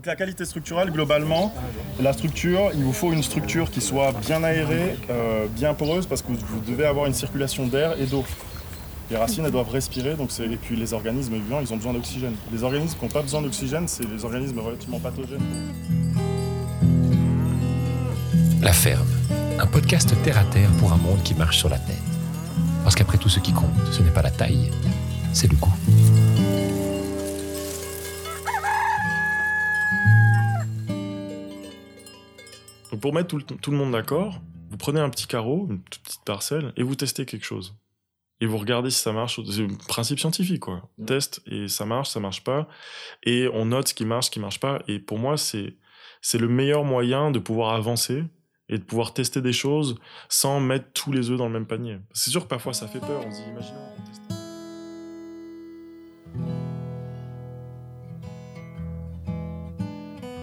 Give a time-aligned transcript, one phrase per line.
[0.00, 1.52] Donc la qualité structurelle, globalement,
[2.00, 6.22] la structure, il vous faut une structure qui soit bien aérée, euh, bien poreuse, parce
[6.22, 8.24] que vous devez avoir une circulation d'air et d'eau.
[9.10, 12.32] Les racines, elles doivent respirer, donc et puis les organismes vivants, ils ont besoin d'oxygène.
[12.50, 15.44] Les organismes qui n'ont pas besoin d'oxygène, c'est les organismes relativement pathogènes.
[18.62, 19.06] La ferme,
[19.58, 21.96] un podcast terre à terre pour un monde qui marche sur la tête.
[22.84, 24.70] Parce qu'après tout, ce qui compte, ce n'est pas la taille,
[25.34, 25.74] c'est le goût.
[33.00, 36.74] Donc pour mettre tout le, monde d'accord, vous prenez un petit carreau, une petite parcelle,
[36.76, 37.74] et vous testez quelque chose.
[38.42, 39.40] Et vous regardez si ça marche.
[39.50, 40.86] C'est un principe scientifique, quoi.
[41.06, 42.68] Test et ça marche, ça marche pas.
[43.22, 44.82] Et on note ce qui marche, ce qui marche pas.
[44.86, 45.76] Et pour moi, c'est,
[46.20, 48.24] c'est le meilleur moyen de pouvoir avancer
[48.68, 49.96] et de pouvoir tester des choses
[50.28, 51.98] sans mettre tous les œufs dans le même panier.
[52.12, 53.24] C'est sûr que parfois ça fait peur.
[53.26, 54.39] On se dit, imaginons, on teste.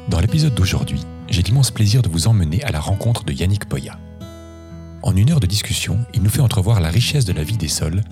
[0.10, 4.00] Dans l'épisode d'aujourd'hui, j'ai l'immense plaisir de vous emmener à la rencontre de Yannick Poya.
[5.04, 7.68] En une heure de discussion, il nous fait entrevoir la richesse de la vie des
[7.68, 8.04] sols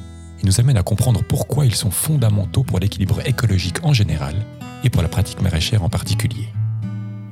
[0.41, 4.35] et nous amène à comprendre pourquoi ils sont fondamentaux pour l'équilibre écologique en général
[4.83, 6.49] et pour la pratique maraîchère en particulier.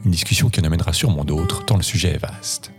[0.05, 2.71] Une discussion qui en amènera sûrement d'autres, tant le sujet est vaste.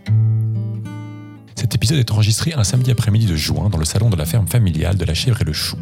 [1.53, 4.47] Cet épisode est enregistré un samedi après-midi de juin dans le salon de la ferme
[4.47, 5.77] familiale de la chèvre et le chou.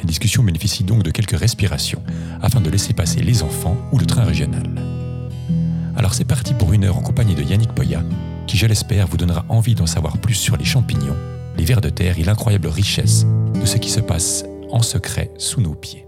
[0.00, 2.02] Les discussions bénéficient donc de quelques respirations
[2.40, 4.97] afin de laisser passer les enfants ou le train régional.
[5.98, 8.04] Alors c'est parti pour une heure en compagnie de Yannick Poya,
[8.46, 11.16] qui je l'espère vous donnera envie d'en savoir plus sur les champignons,
[11.56, 13.26] les vers de terre et l'incroyable richesse
[13.60, 16.06] de ce qui se passe en secret sous nos pieds.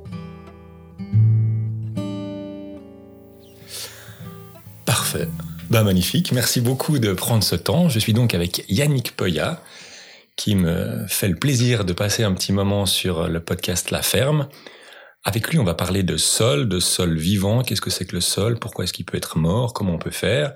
[4.84, 5.26] Parfait.
[5.70, 6.30] Ben, magnifique.
[6.30, 7.88] Merci beaucoup de prendre ce temps.
[7.88, 9.60] Je suis donc avec Yannick Poya,
[10.36, 14.46] qui me fait le plaisir de passer un petit moment sur le podcast La Ferme.
[15.24, 17.62] Avec lui, on va parler de sol, de sol vivant.
[17.62, 18.58] Qu'est-ce que c'est que le sol?
[18.58, 19.74] Pourquoi est-ce qu'il peut être mort?
[19.74, 20.54] Comment on peut faire?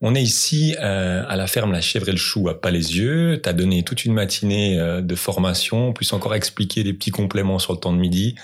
[0.00, 3.40] On est ici euh, à la ferme La Chèvre et le Chou à Palaisieux.
[3.42, 7.58] Tu as donné toute une matinée euh, de formation, plus encore expliquer des petits compléments
[7.58, 8.36] sur le temps de midi.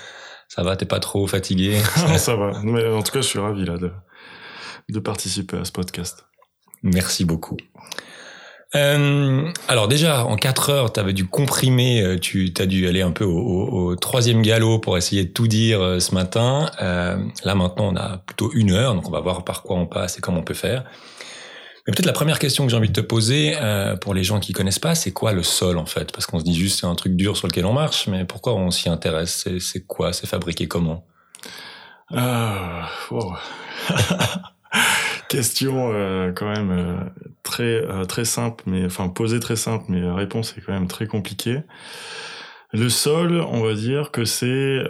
[0.49, 0.77] Ça va?
[0.77, 1.77] T'es pas trop fatigué?
[2.17, 2.61] Ça va.
[2.65, 3.91] Mais en tout cas, je suis ravi là de,
[4.89, 6.27] de participer à ce podcast.
[6.83, 7.57] Merci beaucoup.
[8.75, 13.01] Euh, alors déjà, en 4 heures, tu avais dû comprimer, euh, tu as dû aller
[13.01, 16.71] un peu au, troisième galop pour essayer de tout dire euh, ce matin.
[16.79, 20.19] Là maintenant, on a plutôt une heure, donc on va voir par quoi on passe
[20.19, 20.85] et comment on peut faire.
[21.87, 23.57] Mais peut-être la première question que j'ai envie de te poser,
[24.03, 26.13] pour les gens qui connaissent pas, c'est quoi le sol en fait?
[26.13, 28.55] Parce qu'on se dit juste c'est un truc dur sur lequel on marche, mais pourquoi
[28.55, 29.49] on s'y intéresse?
[29.59, 30.13] C'est quoi?
[30.13, 31.07] C'est fabriqué comment?
[35.29, 36.97] Question euh, quand même euh,
[37.43, 40.89] très euh, très simple, mais enfin posée très simple, mais la réponse est quand même
[40.89, 41.61] très compliquée.
[42.73, 44.83] Le sol, on va dire que c'est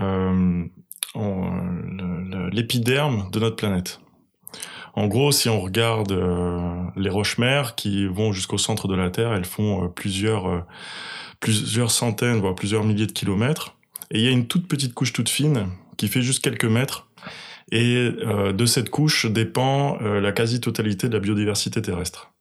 [2.53, 4.00] l'épiderme de notre planète.
[4.94, 6.12] En gros, si on regarde
[6.97, 10.66] les roches-mères qui vont jusqu'au centre de la Terre, elles font plusieurs
[11.38, 13.77] plusieurs centaines, voire plusieurs milliers de kilomètres.
[14.10, 17.08] Et il y a une toute petite couche toute fine qui fait juste quelques mètres
[17.71, 22.33] et euh, de cette couche dépend euh, la quasi-totalité de la biodiversité terrestre.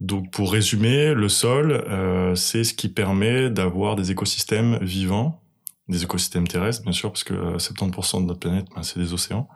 [0.00, 5.40] Donc pour résumer, le sol, euh, c'est ce qui permet d'avoir des écosystèmes vivants,
[5.88, 9.48] des écosystèmes terrestres bien sûr, parce que 70% de notre planète, ben, c'est des océans.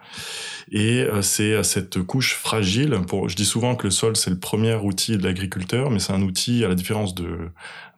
[0.70, 3.00] Et c'est cette couche fragile.
[3.08, 6.12] Pour, je dis souvent que le sol, c'est le premier outil de l'agriculteur, mais c'est
[6.12, 7.50] un outil, à la différence de,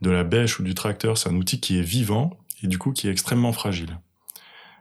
[0.02, 2.92] de la bêche ou du tracteur, c'est un outil qui est vivant et du coup
[2.92, 3.98] qui est extrêmement fragile.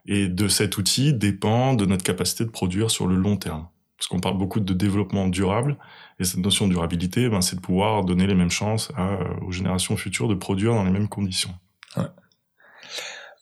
[0.07, 3.67] Et de cet outil dépend de notre capacité de produire sur le long terme.
[3.97, 5.77] Parce qu'on parle beaucoup de développement durable,
[6.19, 9.51] et cette notion de durabilité, ben, c'est de pouvoir donner les mêmes chances à, aux
[9.51, 11.53] générations futures de produire dans les mêmes conditions.
[11.95, 12.03] Ouais.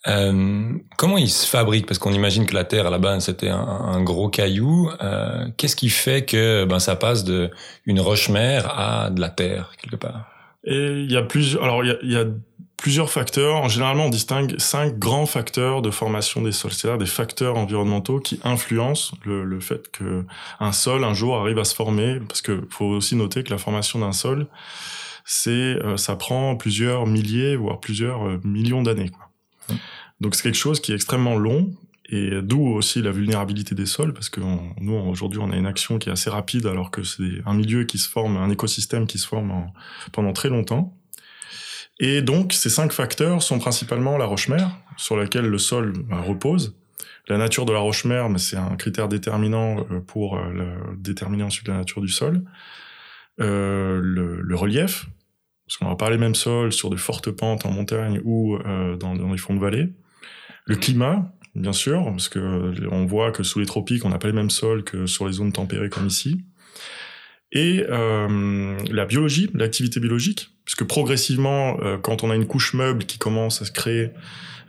[0.07, 1.87] Euh, comment il se fabrique?
[1.87, 4.89] Parce qu'on imagine que la Terre, à la base, c'était un, un, gros caillou.
[5.01, 7.49] Euh, Qu'est-ce qui fait que ben, ça passe de
[7.85, 10.31] une roche-mère à de la Terre, quelque part?
[10.63, 11.63] Et il y a plusieurs...
[11.63, 12.25] Alors, il y a, il y a
[12.77, 13.67] plusieurs facteurs.
[13.69, 18.39] Généralement, on distingue cinq grands facteurs de formation des sols, c'est-à-dire des facteurs environnementaux qui
[18.43, 20.25] influencent le, le, fait que
[20.59, 22.19] un sol un jour arrive à se former.
[22.27, 24.47] Parce que faut aussi noter que la formation d'un sol,
[25.25, 29.11] c'est euh, ça prend plusieurs milliers voire plusieurs euh, millions d'années.
[30.21, 31.73] Donc c'est quelque chose qui est extrêmement long
[32.07, 34.39] et d'où aussi la vulnérabilité des sols parce que
[34.79, 37.83] nous aujourd'hui on a une action qui est assez rapide alors que c'est un milieu
[37.85, 39.71] qui se forme, un écosystème qui se forme
[40.11, 40.95] pendant très longtemps.
[41.99, 46.75] Et donc, ces cinq facteurs sont principalement la roche-mère, sur laquelle le sol bah, repose.
[47.27, 51.67] La nature de la roche-mère, mais c'est un critère déterminant euh, pour euh, déterminer ensuite
[51.67, 52.43] la nature du sol.
[53.41, 55.07] Euh, le, le, relief,
[55.65, 58.95] parce qu'on va pas les mêmes sols sur de fortes pentes en montagne ou euh,
[58.95, 59.89] dans, dans les fonds de vallée.
[60.65, 64.27] Le climat, bien sûr, parce que on voit que sous les tropiques, on n'a pas
[64.27, 66.45] les mêmes sols que sur les zones tempérées comme ici.
[67.51, 73.05] Et euh, la biologie, l'activité biologique, puisque progressivement, euh, quand on a une couche meuble
[73.05, 74.09] qui commence à se créer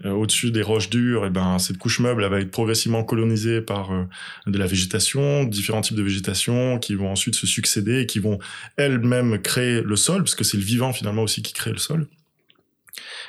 [0.04, 3.62] euh, au-dessus des roches dures, et ben cette couche meuble elle va être progressivement colonisée
[3.62, 4.04] par euh,
[4.46, 8.38] de la végétation, différents types de végétation qui vont ensuite se succéder et qui vont
[8.76, 12.06] elles-mêmes créer le sol, parce que c'est le vivant finalement aussi qui crée le sol.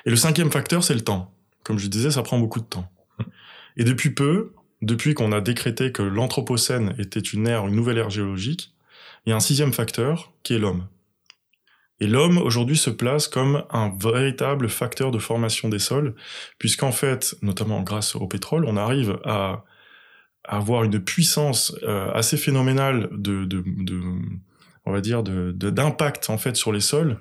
[0.05, 1.33] Et le cinquième facteur, c'est le temps.
[1.63, 2.89] Comme je disais, ça prend beaucoup de temps.
[3.77, 8.09] Et depuis peu, depuis qu'on a décrété que l'Anthropocène était une ère, une nouvelle ère
[8.09, 8.73] géologique,
[9.25, 10.87] il y a un sixième facteur qui est l'homme.
[11.99, 16.13] Et l'homme aujourd'hui se place comme un véritable facteur de formation des sols,
[16.59, 19.63] puisqu'en fait, notamment grâce au pétrole, on arrive à,
[20.49, 24.01] avoir une puissance euh, assez phénoménale de, de, de
[24.85, 27.19] on va dire d'impact en fait sur les sols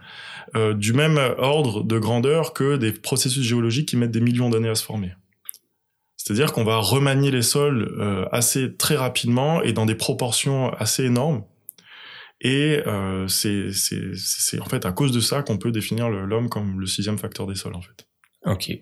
[0.55, 4.69] euh, du même ordre de grandeur que des processus géologiques qui mettent des millions d'années
[4.69, 5.13] à se former.
[6.17, 11.05] C'est-à-dire qu'on va remanier les sols euh, assez très rapidement et dans des proportions assez
[11.05, 11.43] énormes
[12.41, 16.87] et euh, c'est en fait à cause de ça qu'on peut définir l'homme comme le
[16.87, 18.07] sixième facteur des sols, en fait.
[18.45, 18.79] Ok.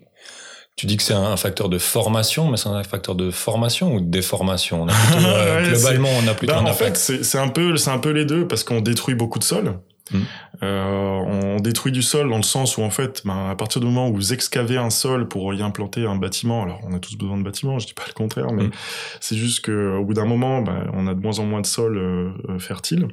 [0.75, 4.01] Tu dis que c'est un facteur de formation, mais c'est un facteur de formation ou
[4.01, 4.87] de déformation?
[4.89, 8.25] Euh, Globalement, on a plutôt un En fait, c'est un peu, c'est un peu les
[8.25, 9.79] deux parce qu'on détruit beaucoup de sols.
[10.11, 10.17] Mm.
[10.63, 13.87] Euh, on détruit du sol dans le sens où en fait, ben, à partir du
[13.87, 17.17] moment où vous excavez un sol pour y implanter un bâtiment, alors on a tous
[17.17, 18.71] besoin de bâtiments, je dis pas le contraire, mais mm.
[19.19, 21.65] c'est juste que au bout d'un moment, ben, on a de moins en moins de
[21.65, 23.07] sol euh, euh fertile.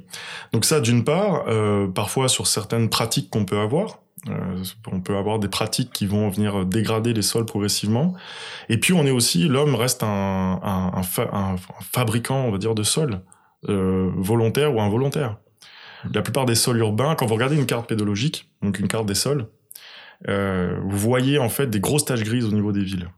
[0.51, 3.99] Donc ça, d'une part, euh, parfois sur certaines pratiques qu'on peut avoir.
[4.29, 8.13] Euh, on peut avoir des pratiques qui vont venir dégrader les sols progressivement.
[8.69, 11.01] Et puis on est aussi, l'homme reste un, un, un,
[11.33, 13.21] un, fabricant, on va dire, de sol,
[13.63, 15.37] volontaire ou involontaire.
[16.13, 19.15] La plupart des sols urbains, quand vous regardez une carte pédologique, donc une carte des
[19.15, 19.47] sols,
[20.27, 23.09] euh, vous voyez en fait des grosses taches grises au niveau des villes.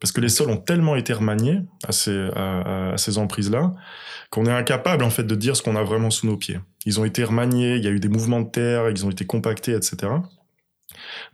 [0.00, 3.74] Parce que les sols ont tellement été remaniés à ces, emprises-là
[4.30, 6.60] qu'on est incapable en fait de dire ce qu'on a vraiment sous nos pieds.
[6.86, 9.26] Ils ont été remaniés, il y a eu des mouvements de terre, ils ont été
[9.26, 10.12] compactés, etc.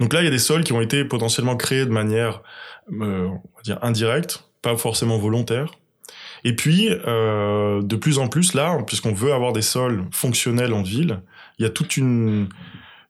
[0.00, 2.43] Donc là, il y a des sols qui ont été potentiellement créés de manière,
[2.90, 3.28] euh,
[3.82, 5.72] indirecte, pas forcément volontaire,
[6.44, 10.82] et puis, euh, de plus en plus, là, puisqu'on veut avoir des sols fonctionnels en
[10.82, 11.23] ville,
[11.58, 12.49] il y a toute une,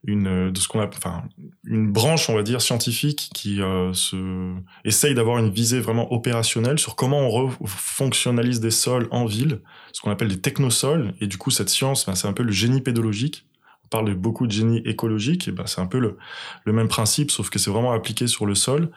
[0.05, 1.25] une de ce qu'on a, enfin,
[1.65, 4.55] une branche, on va dire, scientifique qui euh, se
[4.85, 9.61] essaye d'avoir une visée vraiment opérationnelle sur comment on fonctionnalise des sols en ville,
[9.93, 11.13] ce qu'on appelle des technosols.
[11.21, 13.45] Et du coup, cette science, ben, c'est un peu le génie pédologique
[13.85, 17.51] on parle beaucoup de génie écologique, et ben c'est un peu le, même principe, sauf
[17.51, 18.91] que c'est vraiment appliqué sur le sol.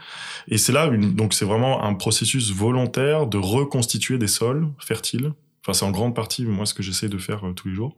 [0.47, 5.33] Et c'est là, donc c'est vraiment un processus volontaire de reconstituer des sols fertiles.
[5.63, 7.95] Enfin, c'est en grande partie moi ce que j'essaie de faire euh, tous les jours,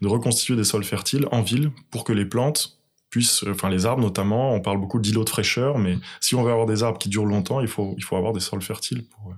[0.00, 2.78] de reconstituer des sols fertiles en ville pour que les plantes
[3.10, 6.52] puissent, enfin les arbres notamment, on parle beaucoup d'îlots de fraîcheur, mais si on veut
[6.52, 9.34] avoir des arbres qui durent longtemps, il faut il faut avoir des sols fertiles pour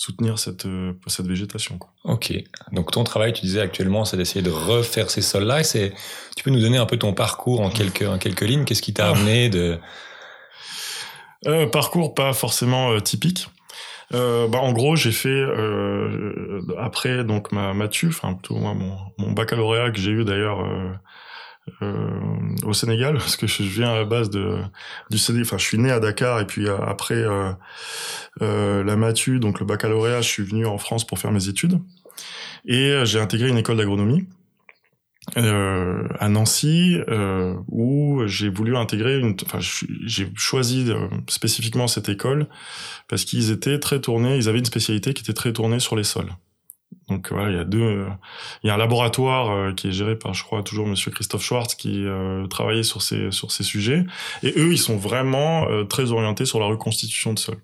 [0.00, 1.76] soutenir cette, euh, cette végétation.
[1.76, 1.90] Quoi.
[2.04, 2.32] Ok.
[2.72, 5.62] Donc ton travail, tu disais actuellement, c'est d'essayer de refaire ces sols-là.
[5.62, 5.92] C'est,
[6.34, 8.64] tu peux nous donner un peu ton parcours en quelques, en quelques lignes.
[8.64, 9.10] Qu'est-ce qui t'a ah.
[9.10, 9.78] amené de
[11.46, 13.48] euh, Parcours pas forcément euh, typique.
[14.14, 19.32] Euh, bah, en gros, j'ai fait euh, après donc ma matu, enfin plutôt mon, mon
[19.32, 20.66] baccalauréat que j'ai eu d'ailleurs
[22.64, 25.46] au Sénégal parce que je viens à la base du Sénégal.
[25.46, 27.52] Enfin, je suis né à Dakar et puis euh, après euh,
[28.42, 31.80] euh, la matu, donc le baccalauréat, je suis venu en France pour faire mes études
[32.66, 34.26] et j'ai intégré une école d'agronomie.
[35.36, 40.90] Euh, à Nancy euh, où j'ai voulu intégrer enfin j'ai choisi
[41.28, 42.48] spécifiquement cette école
[43.06, 46.04] parce qu'ils étaient très tournés ils avaient une spécialité qui était très tournée sur les
[46.04, 46.32] sols
[47.10, 48.06] donc voilà, il y a deux,
[48.62, 51.42] il y a un laboratoire euh, qui est géré par, je crois, toujours Monsieur Christophe
[51.42, 54.04] Schwartz qui euh, travaillait sur ces sur ces sujets.
[54.42, 57.56] Et eux, ils sont vraiment euh, très orientés sur la reconstitution de sol.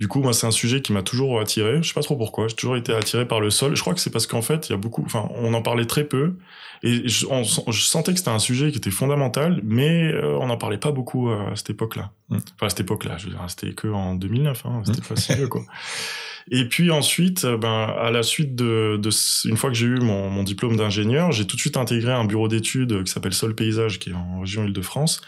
[0.00, 1.82] Du coup, moi, c'est un sujet qui m'a toujours attiré.
[1.82, 2.46] Je sais pas trop pourquoi.
[2.48, 3.74] J'ai toujours été attiré par le sol.
[3.74, 5.02] Je crois que c'est parce qu'en fait, il y a beaucoup.
[5.04, 6.36] Enfin, on en parlait très peu,
[6.84, 7.26] et je,
[7.72, 11.56] sentais que c'était un sujet qui était fondamental, mais on n'en parlait pas beaucoup à
[11.56, 12.12] cette époque-là.
[12.30, 14.66] Enfin, à cette époque-là, je veux dire, c'était que en 2009.
[14.66, 15.62] Hein, c'était pas si vieux, quoi.
[16.50, 19.10] Et puis ensuite, euh, ben, à la suite de, de
[19.48, 22.24] une fois que j'ai eu mon, mon diplôme d'ingénieur, j'ai tout de suite intégré un
[22.24, 25.20] bureau d'études qui s'appelle Sol Paysage, qui est en région Île-de-France.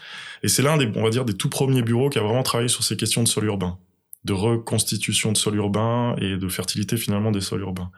[0.43, 2.69] Et c'est l'un des, on va dire, des tout premiers bureaux qui a vraiment travaillé
[2.69, 3.77] sur ces questions de sol urbain,
[4.25, 7.91] de reconstitution de sol urbain et de fertilité finalement des sols urbains.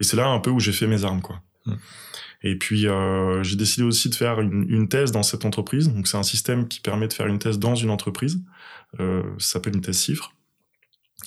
[0.00, 1.42] Et c'est là un peu où j'ai fait mes armes, quoi.
[2.42, 5.92] Et puis euh, j'ai décidé aussi de faire une, une, thèse dans cette entreprise.
[5.92, 8.40] Donc c'est un système qui permet de faire une thèse dans une entreprise.
[9.00, 10.32] Euh, ça s'appelle une thèse CIFRE.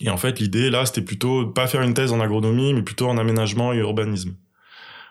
[0.01, 3.07] Et en fait, l'idée là, c'était plutôt pas faire une thèse en agronomie, mais plutôt
[3.07, 4.35] en aménagement et urbanisme.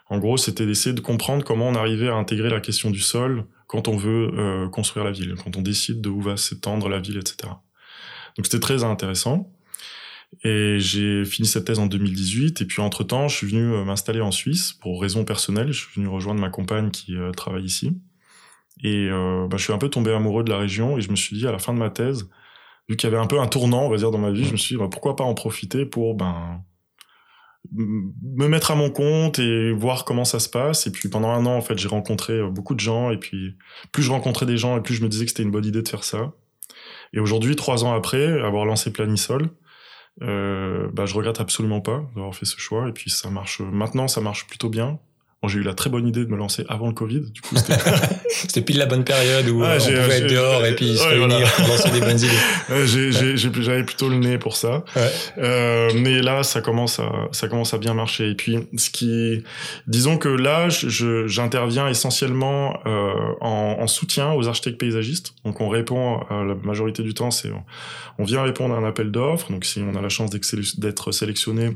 [0.09, 3.45] En gros, c'était d'essayer de comprendre comment on arrivait à intégrer la question du sol
[3.67, 6.99] quand on veut euh, construire la ville, quand on décide de où va s'étendre la
[6.99, 7.53] ville, etc.
[8.35, 9.49] Donc c'était très intéressant.
[10.43, 12.59] Et j'ai fini cette thèse en 2018.
[12.59, 15.71] Et puis entre-temps, je suis venu euh, m'installer en Suisse pour raisons personnelles.
[15.71, 17.97] Je suis venu rejoindre ma compagne qui euh, travaille ici.
[18.83, 21.37] Et bah, je suis un peu tombé amoureux de la région et je me suis
[21.37, 22.27] dit à la fin de ma thèse,
[22.89, 24.51] vu qu'il y avait un peu un tournant, on va dire, dans ma vie, je
[24.51, 26.63] me suis dit bah, pourquoi pas en profiter pour ben
[27.71, 30.87] me mettre à mon compte et voir comment ça se passe.
[30.87, 33.11] Et puis pendant un an, en fait, j'ai rencontré beaucoup de gens.
[33.11, 33.55] Et puis
[33.91, 35.81] plus je rencontrais des gens, et plus je me disais que c'était une bonne idée
[35.81, 36.33] de faire ça.
[37.13, 39.49] Et aujourd'hui, trois ans après avoir lancé Planisol,
[40.21, 42.89] euh, bah, je regrette absolument pas d'avoir fait ce choix.
[42.89, 43.59] Et puis ça marche.
[43.61, 44.99] Maintenant, ça marche plutôt bien.
[45.43, 47.21] Bon, j'ai eu la très bonne idée de me lancer avant le Covid.
[47.31, 47.55] Du coup,
[48.29, 51.51] c'était pile la bonne période où ah, on pouvait être dehors et puis se réunir
[51.53, 53.63] pour lancer des bonnes idées.
[53.63, 54.83] J'avais plutôt le nez pour ça.
[54.95, 55.11] Ouais.
[55.39, 58.29] Euh, mais là, ça commence à ça commence à bien marcher.
[58.29, 59.43] Et puis, ce qui,
[59.87, 65.33] disons que là, j'interviens essentiellement euh, en, en, soutien aux architectes paysagistes.
[65.43, 67.49] Donc, on répond à la majorité du temps, c'est
[68.19, 69.51] on vient répondre à un appel d'offres.
[69.51, 71.71] Donc, si on a la chance d'être sélectionné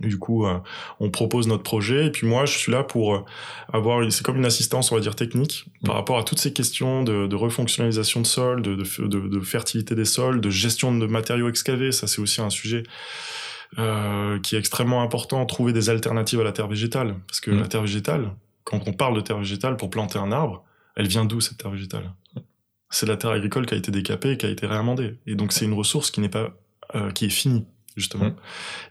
[0.00, 0.58] du coup, euh,
[1.00, 3.24] on propose notre projet et puis moi, je suis là pour euh,
[3.72, 5.98] avoir, c'est comme une assistance, on va dire technique, par mm.
[5.98, 10.04] rapport à toutes ces questions de, de refonctionnalisation de sol, de, de, de, fertilité des
[10.04, 11.92] sols, de gestion de matériaux excavés.
[11.92, 12.82] Ça, c'est aussi un sujet
[13.78, 15.44] euh, qui est extrêmement important.
[15.46, 17.60] Trouver des alternatives à la terre végétale, parce que mm.
[17.60, 18.32] la terre végétale,
[18.64, 20.64] quand on parle de terre végétale pour planter un arbre,
[20.96, 22.12] elle vient d'où cette terre végétale?
[22.90, 25.52] C'est la terre agricole qui a été décapée, et qui a été réamendée, et donc
[25.52, 26.50] c'est une ressource qui n'est pas,
[26.94, 28.26] euh, qui est finie justement.
[28.26, 28.36] Mmh.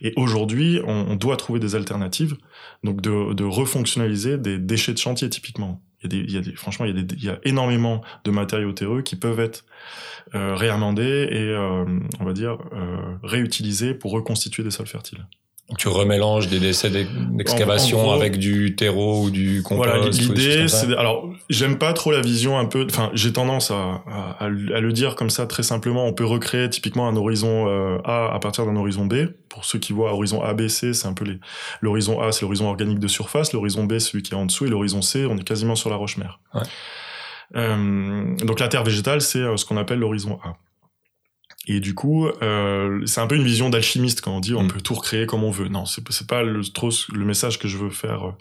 [0.01, 2.35] Et aujourd'hui, on, doit trouver des alternatives,
[2.83, 5.81] donc de, de, refonctionnaliser des déchets de chantier typiquement.
[6.03, 7.29] Il y a des, il y a des franchement, il y, a des, il y
[7.29, 9.65] a énormément de matériaux terreux qui peuvent être
[10.33, 11.85] euh, réamendés et, euh,
[12.19, 15.25] on va dire, euh, réutilisés pour reconstituer des sols fertiles.
[15.79, 19.89] Tu remélanges des décès d'excavation avec du terreau ou du compost.
[19.89, 22.85] Voilà, l'idée, c'est alors j'aime pas trop la vision un peu.
[22.87, 26.05] Enfin, j'ai tendance à, à, à, le dire comme ça très simplement.
[26.05, 29.25] On peut recréer typiquement un horizon euh, A à partir d'un horizon B.
[29.49, 31.39] Pour ceux qui voient horizon A, B, C, c'est un peu les.
[31.81, 33.51] L'horizon A, c'est l'horizon organique de surface.
[33.51, 35.95] L'horizon B, celui qui est en dessous, et l'horizon C, on est quasiment sur la
[35.95, 36.39] roche-mère.
[36.53, 36.61] Ouais.
[37.55, 40.57] Euh, donc la terre végétale, c'est euh, ce qu'on appelle l'horizon A.
[41.67, 44.67] Et du coup, euh, c'est un peu une vision d'alchimiste quand on dit on mm.
[44.67, 45.67] peut tout recréer comme on veut.
[45.67, 48.33] Non, c'est pas le, trop le message que je veux faire,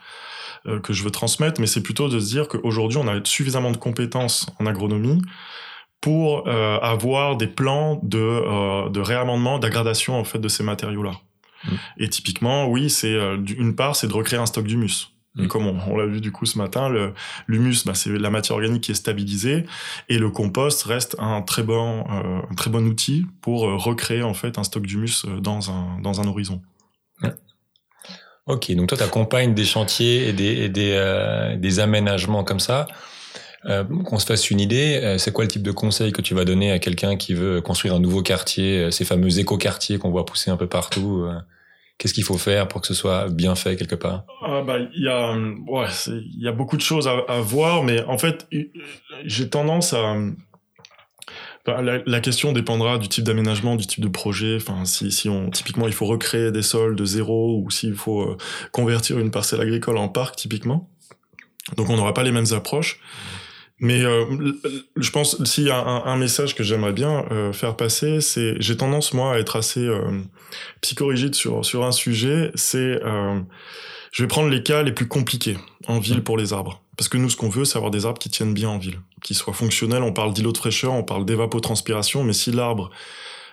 [0.66, 3.70] euh, que je veux transmettre, mais c'est plutôt de se dire qu'aujourd'hui on a suffisamment
[3.70, 5.22] de compétences en agronomie
[6.04, 11.12] pour euh, avoir des plans de, euh, de réamendement, d'aggradation en fait de ces matériaux-là.
[11.64, 11.74] Mm.
[11.96, 15.14] Et typiquement, oui, c'est euh, une part, c'est de recréer un stock d'humus.
[15.38, 15.48] Et mm.
[15.48, 16.88] comme on, l'a vu du coup ce matin,
[17.48, 19.64] l'humus, bah, c'est la matière organique qui est stabilisée,
[20.08, 24.22] et le compost reste un très bon, euh, un très bon outil pour euh, recréer
[24.22, 26.60] en fait un stock d'humus euh, dans un dans un horizon.
[28.46, 32.86] Ok, donc toi tu accompagnes des chantiers et des et des, des aménagements comme ça.
[33.64, 36.70] qu'on se fasse une idée, c'est quoi le type de conseil que tu vas donner
[36.70, 40.58] à quelqu'un qui veut construire un nouveau quartier, ces fameux éco-quartiers qu'on voit pousser un
[40.58, 41.26] peu partout
[41.98, 44.24] Qu'est-ce qu'il faut faire pour que ce soit bien fait quelque part?
[44.42, 45.32] Ah bah il y a
[45.66, 45.86] ouais
[46.38, 48.48] y a beaucoup de choses à, voir mais en fait
[49.24, 50.16] j'ai tendance à
[51.66, 54.56] la, la, question dépendra du type d'aménagement, du type de projet.
[54.56, 58.22] Enfin, si, si on typiquement il faut recréer des sols de zéro ou s'il faut
[58.22, 58.36] euh,
[58.70, 60.90] convertir une parcelle agricole en parc typiquement.
[61.76, 63.00] Donc on n'aura pas les mêmes approches.
[63.80, 64.24] Mais euh,
[64.96, 68.54] je pense s'il y a un, un, message que j'aimerais bien euh, faire passer, c'est
[68.60, 70.20] j'ai tendance moi à être assez euh,
[70.80, 72.52] psychorigide sur sur un sujet.
[72.54, 73.40] C'est euh,
[74.12, 75.56] je vais prendre les cas les plus compliqués
[75.88, 78.20] en ville pour les arbres, parce que nous ce qu'on veut c'est avoir des arbres
[78.20, 80.04] qui tiennent bien en ville, qui soient fonctionnels.
[80.04, 82.90] On parle d'îlot de fraîcheur, on parle d'évapotranspiration, mais si l'arbre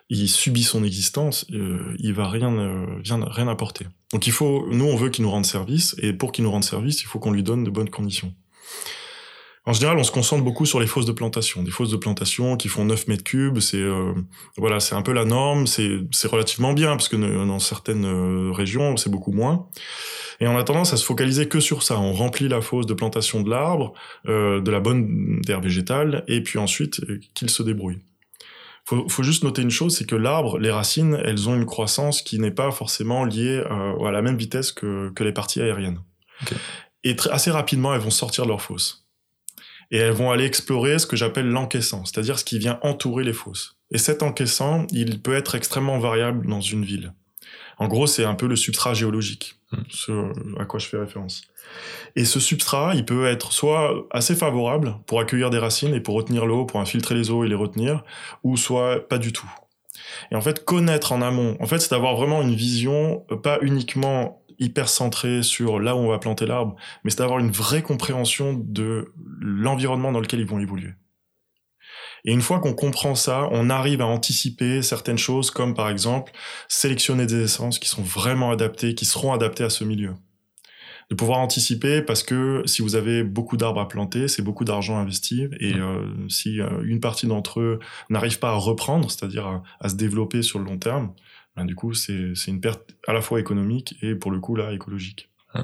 [0.09, 2.51] il subit son existence, euh, il va rien,
[3.03, 3.87] rien rien apporter.
[4.11, 6.63] Donc il faut, nous on veut qu'il nous rende service, et pour qu'il nous rende
[6.63, 8.31] service, il faut qu'on lui donne de bonnes conditions.
[9.65, 11.61] En général, on se concentre beaucoup sur les fosses de plantation.
[11.61, 14.13] Des fosses de plantation qui font 9 mètres cubes, c'est euh,
[14.57, 15.67] voilà, c'est un peu la norme.
[15.67, 19.67] C'est c'est relativement bien parce que dans certaines euh, régions, c'est beaucoup moins.
[20.39, 21.99] Et on a tendance à se focaliser que sur ça.
[21.99, 23.93] On remplit la fosse de plantation de l'arbre,
[24.27, 27.99] euh, de la bonne terre végétale, et puis ensuite euh, qu'il se débrouille.
[28.85, 32.23] Faut, faut juste noter une chose, c'est que l'arbre, les racines, elles ont une croissance
[32.23, 35.99] qui n'est pas forcément liée à la même vitesse que, que les parties aériennes.
[36.41, 36.55] Okay.
[37.03, 39.00] Et très, assez rapidement, elles vont sortir de leur fosse
[39.91, 43.33] et elles vont aller explorer ce que j'appelle l'encaissant, c'est-à-dire ce qui vient entourer les
[43.33, 43.77] fosses.
[43.91, 47.13] Et cet encaissant, il peut être extrêmement variable dans une ville.
[47.77, 49.81] En gros, c'est un peu le substrat géologique, hmm.
[49.89, 51.43] ce à quoi je fais référence.
[52.15, 56.15] Et ce substrat, il peut être soit assez favorable pour accueillir des racines et pour
[56.15, 58.03] retenir l'eau, pour infiltrer les eaux et les retenir,
[58.43, 59.49] ou soit pas du tout.
[60.31, 63.59] Et en fait, connaître en amont, en fait, c'est d'avoir vraiment une vision, euh, pas
[63.61, 67.81] uniquement hyper centré sur là où on va planter l'arbre, mais c'est d'avoir une vraie
[67.81, 70.93] compréhension de l'environnement dans lequel ils vont évoluer.
[72.25, 76.31] Et une fois qu'on comprend ça, on arrive à anticiper certaines choses, comme par exemple
[76.67, 80.13] sélectionner des essences qui sont vraiment adaptées, qui seront adaptées à ce milieu.
[81.09, 84.97] De pouvoir anticiper parce que si vous avez beaucoup d'arbres à planter, c'est beaucoup d'argent
[84.97, 85.47] investi.
[85.59, 87.79] Et euh, si euh, une partie d'entre eux
[88.09, 91.13] n'arrive pas à reprendre, c'est-à-dire à, se développer sur le long terme,
[91.55, 94.71] ben, du coup, c'est une perte à la fois économique et pour le coup, là,
[94.71, 95.29] écologique.
[95.53, 95.61] Mmh.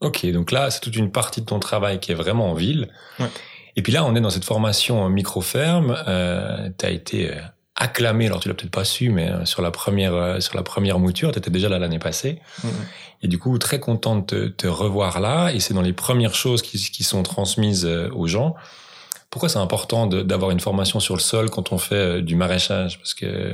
[0.00, 2.88] Ok, donc là, c'est toute une partie de ton travail qui est vraiment en ville.
[3.18, 3.26] Ouais.
[3.74, 5.96] Et puis là, on est dans cette formation micro-ferme.
[6.06, 7.40] Euh, tu as été euh,
[7.74, 10.62] acclamé, alors tu l'as peut-être pas su, mais euh, sur la première euh, sur la
[10.62, 12.40] première mouture, tu étais déjà là l'année passée.
[13.22, 15.50] Et du coup, très content de te, te revoir là.
[15.50, 18.54] Et c'est dans les premières choses qui, qui sont transmises aux gens.
[19.30, 22.98] Pourquoi c'est important d'avoir une formation sur le sol quand on fait du maraîchage?
[22.98, 23.52] Parce que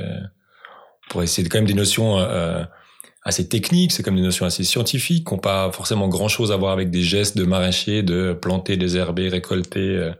[1.09, 2.63] pour essayer quand même des notions euh,
[3.23, 6.73] assez techniques, c'est comme des notions assez scientifiques, qui n'ont pas forcément grand-chose à voir
[6.73, 10.13] avec des gestes de maraîcher, de planter, désherber, récolter euh,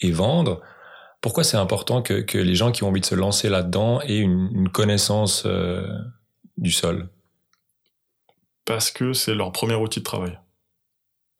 [0.00, 0.60] et vendre.
[1.20, 4.18] Pourquoi c'est important que, que, les gens qui ont envie de se lancer là-dedans aient
[4.18, 5.86] une, une connaissance euh,
[6.56, 7.10] du sol?
[8.64, 10.38] Parce que c'est leur premier outil de travail.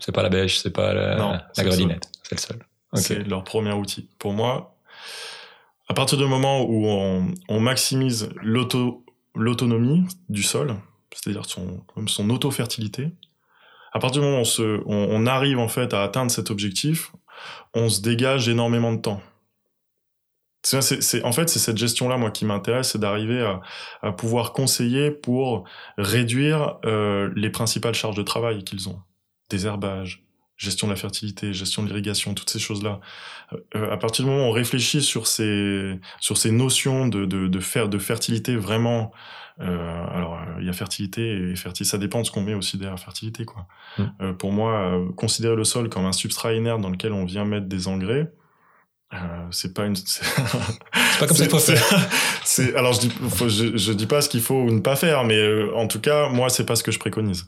[0.00, 2.66] C'est pas la bêche, c'est pas la, la grelinette, c'est le sol.
[2.94, 4.08] C'est leur premier outil.
[4.18, 4.76] Pour moi,
[5.90, 10.76] à partir du moment où on, maximise l'autonomie du sol,
[11.12, 13.11] c'est-à-dire son, auto-fertilité.
[13.92, 17.11] À partir du moment où on, arrive en fait à atteindre cet objectif,
[17.75, 19.20] on se dégage énormément de temps.
[21.25, 23.61] En fait, c'est cette gestion-là, moi, qui m'intéresse, c'est d'arriver à,
[24.02, 25.64] à, pouvoir conseiller pour
[25.99, 29.00] réduire euh, les principales charges de travail qu'ils ont.
[29.49, 30.23] Désherbage,
[30.60, 33.00] gestion de la fertilité, gestion de l'irrigation, toutes ces choses-là.
[33.74, 37.48] Euh, à partir du moment où on réfléchit sur ces, sur ces notions de, de,
[37.48, 39.12] de, de fertilité vraiment
[39.60, 42.54] euh, alors, euh, il y a fertilité et fertilité, ça dépend de ce qu'on met
[42.54, 43.44] aussi derrière fertilité.
[43.44, 43.66] Quoi.
[43.98, 44.04] Mm.
[44.22, 47.66] Euh, pour moi, considérer le sol comme un substrat inerte dans lequel on vient mettre
[47.66, 48.32] des engrais,
[49.12, 49.16] euh,
[49.50, 50.24] c'est pas une c'est
[51.18, 52.08] pas comme ça qu'il faut faire.
[52.44, 53.12] C'est alors je dis
[53.48, 56.28] je, je, dis pas ce qu'il faut ou ne pas faire mais en tout cas
[56.28, 57.46] moi c'est pas ce que je préconise.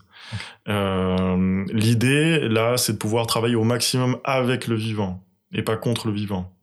[0.69, 6.07] Euh, l'idée là c'est de pouvoir travailler au maximum avec le vivant et pas contre
[6.07, 6.53] le vivant.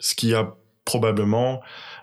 [0.00, 1.60] Ce qui a probablement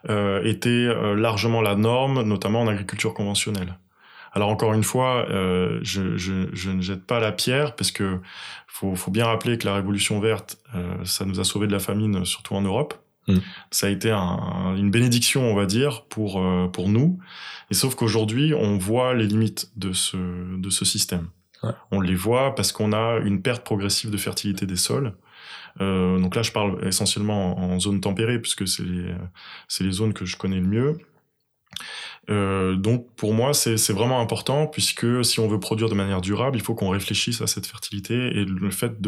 [0.09, 3.79] euh, était euh, largement la norme, notamment en agriculture conventionnelle.
[4.35, 8.19] Alors encore une fois, euh, je, je, je, ne jette pas la pierre parce que
[8.67, 11.79] faut, faut bien rappeler que la révolution verte, euh, ça nous a sauvé de la
[11.79, 12.93] famine, surtout en Europe.
[13.27, 13.37] Mm.
[13.71, 17.17] Ça a été un, une bénédiction, on va dire, pour euh, pour nous.
[17.71, 20.17] Et sauf qu'aujourd'hui, on voit les limites de ce
[20.57, 21.29] de ce système.
[21.63, 21.71] Ouais.
[21.91, 25.15] On les voit parce qu'on a une perte progressive de fertilité des sols.
[25.81, 29.13] Euh, donc là, je parle essentiellement en, zone tempérée, puisque c'est les,
[29.81, 30.97] les zones que je connais le mieux.
[32.29, 36.57] Euh, donc pour moi, c'est vraiment important puisque si on veut produire de manière durable,
[36.57, 39.01] il faut qu'on réfléchisse à cette fertilité et le fait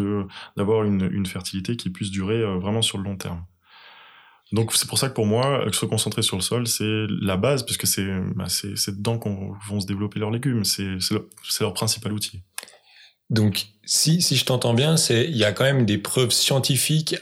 [0.55, 3.43] d'avoir une, fertilité qui puisse durer euh, vraiment sur le long terme.
[4.53, 7.63] Donc c'est pour ça que pour moi, se concentrer sur le sol, c'est la base
[7.63, 8.45] puisque c'est bah,
[8.87, 10.63] dedans qu'on vont se développer leurs légumes.
[10.63, 10.97] C'est
[11.59, 12.43] leur principal outil.
[13.29, 17.15] Donc, si, si je t'entends bien, c'est il y a quand même des preuves scientifiques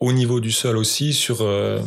[0.00, 1.80] au niveau du sol aussi sur euh,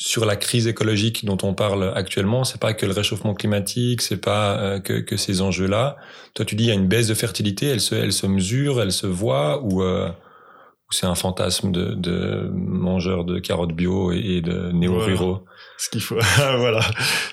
[0.00, 2.44] sur la crise écologique dont on parle actuellement.
[2.44, 5.96] C'est pas que le réchauffement climatique, c'est pas euh, que, que ces enjeux-là.
[6.34, 8.80] Toi, tu dis il y a une baisse de fertilité, elle se elle se mesure,
[8.80, 14.12] elle se voit ou euh, ou c'est un fantasme de, de mangeurs de carottes bio
[14.12, 15.44] et de néo-ruraux?
[15.78, 16.80] Ce qu'il faut voilà.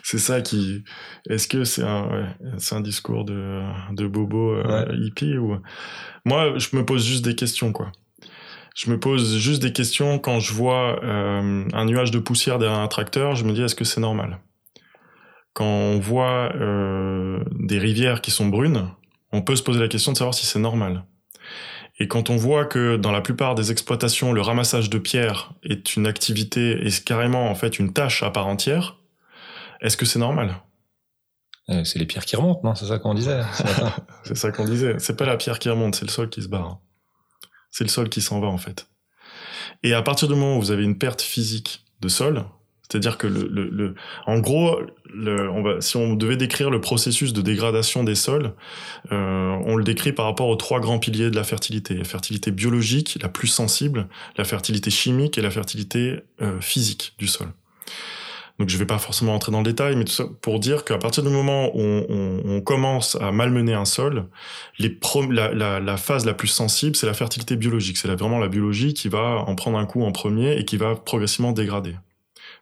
[0.01, 0.83] C'est ça qui
[1.29, 2.25] est-ce que c'est un ouais,
[2.57, 3.61] c'est un discours de
[3.93, 5.55] de bobo euh, hippie ou?
[6.25, 7.91] Moi je me pose juste des questions quoi
[8.75, 12.79] je me pose juste des questions quand je vois euh, un nuage de poussière derrière
[12.79, 14.39] un tracteur je me dis est-ce que c'est normal?
[15.53, 18.91] Quand on voit euh, des rivières qui sont brunes
[19.31, 21.05] on peut se poser la question de savoir si c'est normal
[21.97, 25.95] et quand on voit que dans la plupart des exploitations, le ramassage de pierres est
[25.95, 28.97] une activité, est carrément en fait une tâche à part entière,
[29.81, 30.61] est-ce que c'est normal?
[31.69, 32.75] Euh, C'est les pierres qui remontent, non?
[32.75, 33.41] C'est ça qu'on disait.
[34.23, 34.95] c'est ça qu'on disait.
[34.99, 36.79] C'est pas la pierre qui remonte, c'est le sol qui se barre.
[37.77, 38.87] C'est le sol qui s'en va en fait.
[39.83, 42.45] Et à partir du moment où vous avez une perte physique de sol,
[42.87, 43.95] c'est-à-dire que le, le, le,
[44.27, 44.79] en gros,
[45.13, 48.53] le, on va, si on devait décrire le processus de dégradation des sols,
[49.11, 51.95] euh, on le décrit par rapport aux trois grands piliers de la fertilité.
[51.95, 54.07] La fertilité biologique, la plus sensible,
[54.37, 57.49] la fertilité chimique et la fertilité euh, physique du sol.
[58.59, 60.97] Donc je vais pas forcément entrer dans le détail, mais tout ça pour dire qu'à
[60.97, 64.27] partir du moment où on, commence à malmener un sol,
[64.79, 67.97] la, phase la plus sensible, c'est la fertilité biologique.
[67.97, 70.95] C'est vraiment la biologie qui va en prendre un coup en premier et qui va
[70.95, 71.95] progressivement dégrader.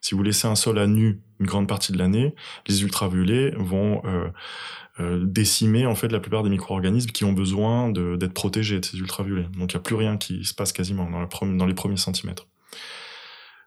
[0.01, 2.33] Si vous laissez un sol à nu une grande partie de l'année,
[2.67, 4.27] les ultraviolets vont euh,
[4.99, 8.97] euh, décimer en fait la plupart des micro-organismes qui ont besoin d'être protégés de ces
[8.97, 9.47] ultraviolets.
[9.57, 12.47] Donc il n'y a plus rien qui se passe quasiment dans les premiers centimètres.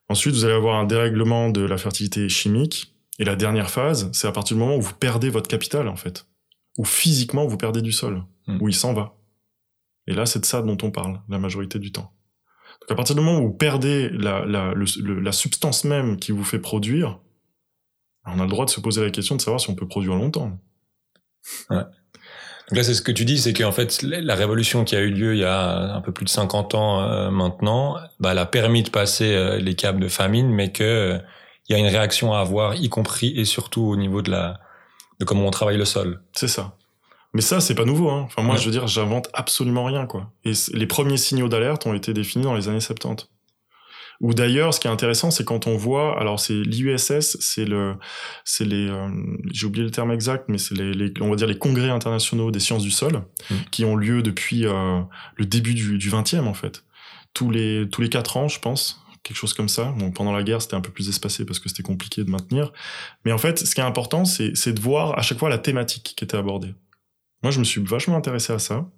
[0.09, 2.95] Ensuite, vous allez avoir un dérèglement de la fertilité chimique.
[3.19, 5.97] Et la dernière phase, c'est à partir du moment où vous perdez votre capital, en
[5.97, 6.27] fait.
[6.79, 8.25] Où physiquement, vous perdez du sol.
[8.47, 8.59] Hmm.
[8.61, 9.17] Où il s'en va.
[10.07, 12.13] Et là, c'est de ça dont on parle, la majorité du temps.
[12.83, 16.19] Donc, à partir du moment où vous perdez la, la, le- le- la substance même
[16.19, 17.19] qui vous fait produire,
[18.27, 20.15] on a le droit de se poser la question de savoir si on peut produire
[20.15, 20.61] longtemps.
[22.69, 25.11] Donc là, c'est ce que tu dis, c'est qu'en fait, la révolution qui a eu
[25.11, 28.47] lieu il y a un peu plus de 50 ans euh, maintenant, bah, elle a
[28.47, 31.19] permis de passer euh, les caps de famine, mais que euh,
[31.69, 34.59] il y a une réaction à avoir, y compris et surtout au niveau de la
[35.21, 36.21] de comment on travaille le sol.
[36.33, 36.75] C'est ça.
[37.33, 38.11] Mais ça, c'est pas nouveau.
[38.11, 38.23] Hein.
[38.27, 38.61] Enfin, moi, Ouais.
[38.61, 40.31] je veux dire, j'invente absolument rien, quoi.
[40.45, 43.29] Et les premiers signaux d'alerte ont été définis dans les années 70.
[44.21, 47.97] Ou d'ailleurs, ce qui est intéressant, c'est quand on voit, alors c'est l'IUSS, c'est le,
[48.45, 49.09] c'est les, euh,
[49.53, 52.51] j'ai oublié le terme exact, mais c'est les, les- on va dire les congrès internationaux
[52.51, 53.57] des sciences du sol, Mhm.
[53.71, 55.01] qui ont lieu depuis euh,
[55.37, 56.85] le début du, du 20e en fait.
[57.35, 59.93] Tous les tous les quatre ans, je pense, quelque chose comme ça.
[59.99, 62.73] Bon, pendant la guerre, c'était un peu plus espacé parce que c'était compliqué de maintenir.
[63.25, 66.15] Mais en fait, ce qui est important, c'est de voir à chaque fois la thématique
[66.17, 66.75] qui était abordée.
[67.43, 68.89] Moi, je me suis vachement intéressé à ça.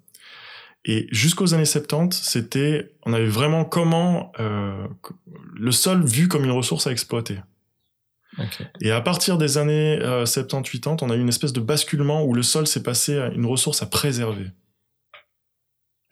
[0.91, 4.87] Et jusqu'aux années 70, c'était, on avait vraiment comment euh,
[5.53, 7.37] le sol vu comme une ressource à exploiter.
[8.81, 12.33] Et à partir des années euh, 70-80, on a eu une espèce de basculement où
[12.33, 14.47] le sol s'est passé à une ressource à préserver.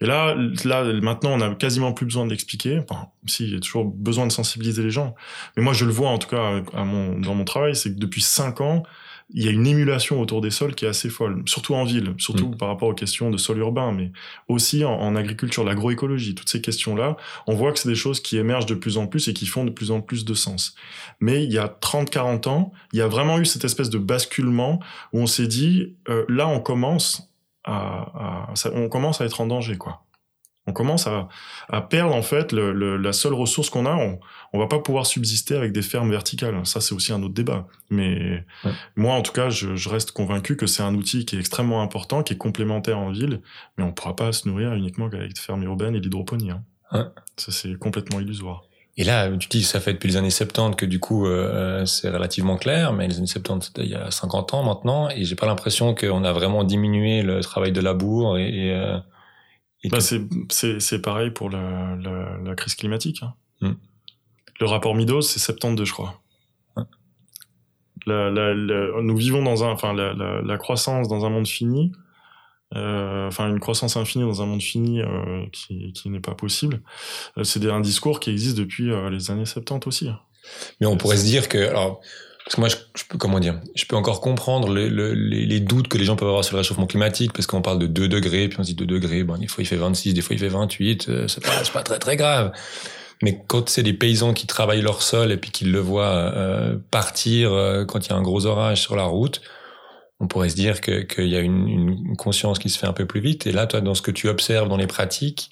[0.00, 0.36] Et là,
[0.66, 2.78] là, maintenant, on n'a quasiment plus besoin de l'expliquer.
[2.78, 5.14] Enfin, si, il y a toujours besoin de sensibiliser les gens.
[5.56, 7.98] Mais moi, je le vois, en tout cas, à mon, dans mon travail, c'est que
[7.98, 8.82] depuis cinq ans,
[9.30, 11.42] il y a une émulation autour des sols qui est assez folle.
[11.46, 14.12] Surtout en ville, surtout par rapport aux questions de sol urbain, mais
[14.48, 17.16] aussi en, en agriculture, l'agroécologie, toutes ces questions-là.
[17.48, 19.64] On voit que c'est des choses qui émergent de plus en plus et qui font
[19.64, 20.74] de plus en plus de sens.
[21.20, 23.98] Mais il y a 30, 40 ans, il y a vraiment eu cette espèce de
[23.98, 24.80] basculement
[25.12, 27.28] où on s'est dit, euh, là, on commence
[27.64, 30.04] à, à- ça- on commence à être en danger, quoi.
[30.66, 31.28] On commence à,
[31.68, 33.94] à perdre en fait le, le- la seule ressource qu'on a.
[33.94, 34.18] On,
[34.52, 36.54] on va pas pouvoir subsister avec des fermes verticales.
[36.64, 37.66] Ça, c'est aussi un autre débat.
[37.90, 38.72] Mais Ouais.
[38.96, 41.82] moi, en tout cas, je, je reste convaincu que c'est un outil qui est extrêmement
[41.82, 43.40] important, qui est complémentaire en ville,
[43.78, 46.50] mais on pourra pas se nourrir uniquement avec des fermes urbaines et l'hydroponie.
[46.50, 47.12] Hein.
[47.36, 48.64] Ça, c'est complètement illusoire.
[48.98, 52.08] Et là, tu dis, ça fait depuis les années 70 que du coup, euh, c'est
[52.08, 55.34] relativement clair, mais les années 70, c'était il y a 50 ans maintenant, et j'ai
[55.36, 58.96] pas l'impression qu'on a vraiment diminué le travail de labour et, et, euh,
[59.90, 60.46] Bah, tout.
[60.50, 63.22] c'est, pareil pour la, la, la crise climatique.
[63.22, 63.34] hein.
[63.60, 63.72] Mm.
[64.60, 66.22] Le rapport Midos, c'est 72, je crois.
[66.76, 66.84] Ouais.
[68.06, 71.92] La, nous vivons dans un, enfin, la, croissance dans un monde fini,
[72.74, 76.80] euh, enfin, une croissance infinie dans un monde fini euh, qui, qui n'est pas possible.
[77.36, 80.10] Euh, c'est un discours qui existe depuis les années 70 aussi.
[80.80, 82.00] Mais on pourrait se dire que, alors,
[82.46, 82.76] parce que moi, je,
[83.08, 86.16] peux, comment dire, je peux encore comprendre le- le- les, les doutes que les gens
[86.16, 88.68] peuvent avoir sur le réchauffement climatique, parce qu'on parle de 2 degrés, puis on se
[88.68, 91.28] dit 2 degrés, bon, des fois il fait 26, des fois il fait 28, euh,
[91.28, 92.52] c'est pas, pas très très grave.
[93.22, 96.06] Mais quand c'est des paysans qui travaillent leur sol et puis qu'ils le voient
[96.36, 99.40] euh, partir euh, quand il y a un gros orage sur la route,
[100.20, 103.06] on pourrait se dire qu'il y a une, une conscience qui se fait un peu
[103.06, 103.46] plus vite.
[103.46, 105.50] Et là, toi, dans ce que tu observes dans les pratiques,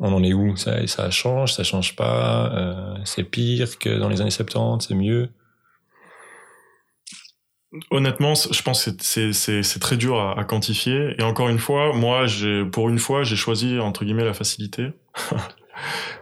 [0.00, 0.56] on en est où?
[0.56, 4.94] Ça, ça change, ça change pas, euh, c'est pire que dans les années 70, c'est
[4.94, 5.28] mieux?
[7.90, 9.32] Honnêtement, je pense que c'est-
[9.80, 11.14] très dur à, à quantifier.
[11.18, 12.26] Et encore une fois, moi,
[12.70, 14.88] pour une fois, j'ai choisi entre guillemets la facilité.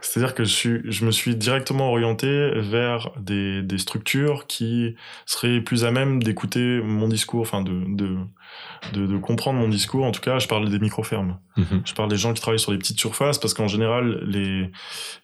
[0.01, 5.61] C'est-à-dire que je, suis, je me suis directement orienté vers des, des structures qui seraient
[5.61, 8.17] plus à même d'écouter mon discours, enfin de, de,
[8.93, 10.05] de, de comprendre mon discours.
[10.05, 11.37] En tout cas, je parle des micro-fermes.
[11.85, 14.71] Je parle des gens qui travaillent sur des petites surfaces parce qu'en général, les,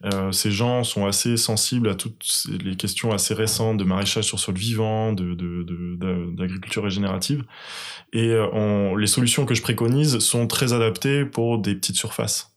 [0.06, 2.26] euh, ces gens sont assez sensibles à toutes
[2.62, 5.36] les questions assez récentes de maraîchage sur sol vivant, de,
[6.36, 7.44] d'agriculture régénérative.
[8.14, 12.57] Et euh, on, les solutions que je préconise sont très adaptées pour des petites surfaces.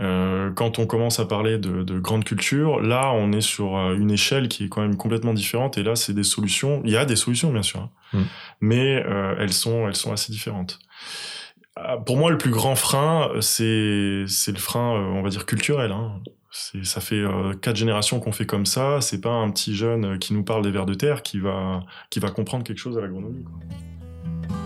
[0.00, 3.94] Euh, quand on commence à parler de, de grandes cultures, là, on est sur euh,
[3.94, 5.76] une échelle qui est quand même complètement différente.
[5.78, 6.80] Et là, c'est des solutions.
[6.84, 7.90] Il y a des solutions, bien sûr, hein.
[8.12, 8.22] Mm.
[8.60, 10.78] mais euh, elles sont, elles sont assez différentes.
[11.76, 15.92] Ah, Pour moi, le plus grand frein, c'est c'est le frein, on va dire culturel.
[15.92, 16.20] Hein.
[16.50, 19.00] C'est ça fait euh, quatre générations qu'on fait comme ça.
[19.00, 22.18] C'est pas un petit jeune qui nous parle des vers de terre qui va qui
[22.18, 23.44] va comprendre quelque chose à l'agronomie.
[23.44, 24.59] quoi.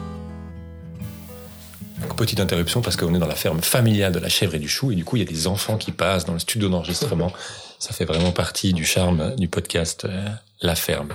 [2.16, 4.92] Petite interruption parce qu'on est dans la ferme familiale de la chèvre et du chou
[4.92, 7.32] et du coup il y a des enfants qui passent dans le studio d'enregistrement.
[7.78, 10.24] Ça fait vraiment partie du charme du podcast euh,
[10.62, 11.08] La Ferme.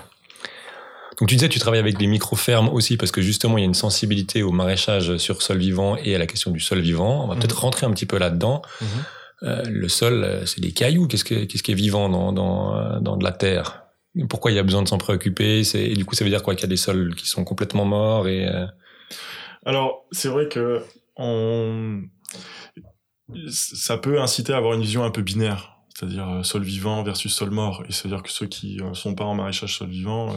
[1.20, 3.66] Donc tu disais tu travailles avec des micro-fermes aussi parce que justement il y a
[3.66, 7.24] une sensibilité au maraîchage sur sol vivant et à la question du sol vivant.
[7.24, 7.40] On va Mhm.
[7.42, 8.62] peut-être rentrer un petit peu là-dedans.
[9.44, 11.08] Euh, le sol, euh, c'est des cailloux.
[11.08, 13.84] Qu'est-ce que- qu'est-ce qui est vivant dans, dans, dans de la terre?
[14.30, 15.64] Pourquoi il y a besoin de s'en préoccuper?
[15.64, 16.56] C'est- Et du coup ça veut dire quoi?
[16.56, 18.46] Qu'il y a des sols qui sont complètement morts et...
[18.48, 18.66] euh,
[19.66, 20.84] Alors, c'est vrai que
[23.50, 25.80] ça peut inciter à avoir une vision un peu binaire.
[26.00, 27.84] c'est-à-dire sol vivant versus sol mort.
[27.88, 30.34] Et c'est-à-dire que ceux qui sont pas en maraîchage sol vivant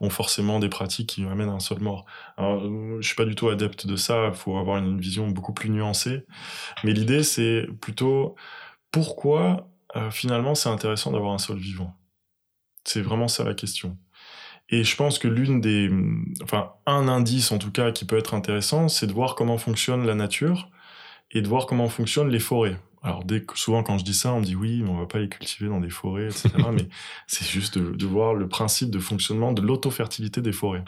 [0.00, 2.04] ont forcément des pratiques qui amènent à un sol mort.
[2.36, 2.62] Alors,
[3.00, 4.28] je suis pas du tout adepte de ça.
[4.28, 6.24] Il faut avoir une vision beaucoup plus nuancée.
[6.84, 8.36] Mais l'idée, c'est plutôt
[8.92, 9.68] pourquoi
[10.10, 11.94] finalement c'est intéressant d'avoir un sol vivant?
[12.84, 13.98] C'est vraiment ça la question.
[14.70, 15.90] Et je pense que l'une des,
[16.42, 20.06] enfin, un indice en tout cas qui peut être intéressant, c'est de voir comment fonctionne
[20.06, 20.70] la nature
[21.30, 22.78] et de voir comment fonctionnent les forêts.
[23.02, 25.06] Alors, dès que, souvent quand je dis ça, on me dit oui, mais on va
[25.06, 26.50] pas les cultiver dans des forêts, etc.
[26.72, 26.88] mais
[27.26, 30.84] c'est juste de, de, voir le principe de fonctionnement de l'autofertilité des forêts.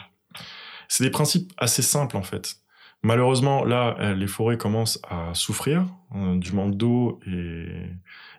[0.87, 2.55] C'est des principes assez simples en fait.
[3.03, 5.85] Malheureusement, là, euh, les forêts commencent à souffrir
[6.15, 7.67] euh, du manque d'eau et,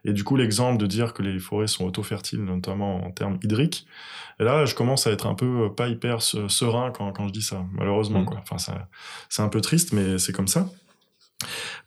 [0.05, 3.87] et du coup, l'exemple de dire que les forêts sont auto-fertiles, notamment en termes hydriques,
[4.41, 7.33] et là, je commence à être un peu euh, pas hyper serein quand, quand je
[7.33, 8.21] dis ça, malheureusement.
[8.21, 8.27] Mmh.
[8.27, 8.43] Quoi.
[8.49, 8.75] Enfin,
[9.29, 10.69] c'est un peu triste, mais c'est comme ça.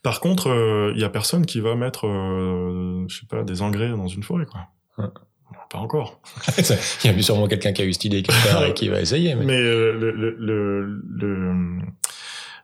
[0.03, 3.61] Par contre, il euh, y a personne qui va mettre, euh, je sais pas, des
[3.61, 4.67] engrais dans une forêt, quoi.
[5.69, 6.19] Pas encore.
[7.03, 8.33] Il y a sûrement quelqu'un qui a eu cette idée qui,
[8.75, 9.35] qui va essayer.
[9.35, 10.99] Mais, mais le, le, le,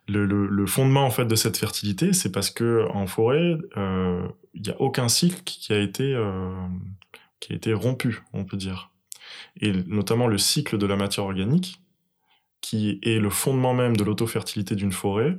[0.08, 3.58] le, le, fondement en fait de cette fertilité, c'est parce que en forêt,
[4.58, 6.68] il n'y a aucun cycle qui a été euh,
[7.40, 8.92] qui a été rompu, on peut dire,
[9.62, 11.80] et notamment le cycle de la matière organique,
[12.60, 15.38] qui est le fondement même de l'autofertilité d'une forêt.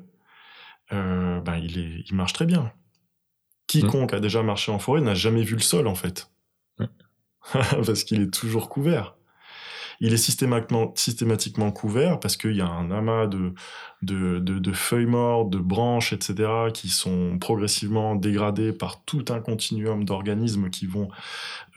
[0.93, 2.73] Euh, ben il est, il marche très bien.
[3.67, 6.31] Quiconque a déjà marché en forêt n'a jamais vu le sol en fait,
[7.53, 9.18] parce qu'il est toujours couvert
[10.01, 16.13] il est systématiquement, couvert parce qu'il y a un amas de, feuilles mortes, de branches,
[16.13, 21.09] etc., qui sont progressivement dégradées par tout un continuum d'organismes qui vont,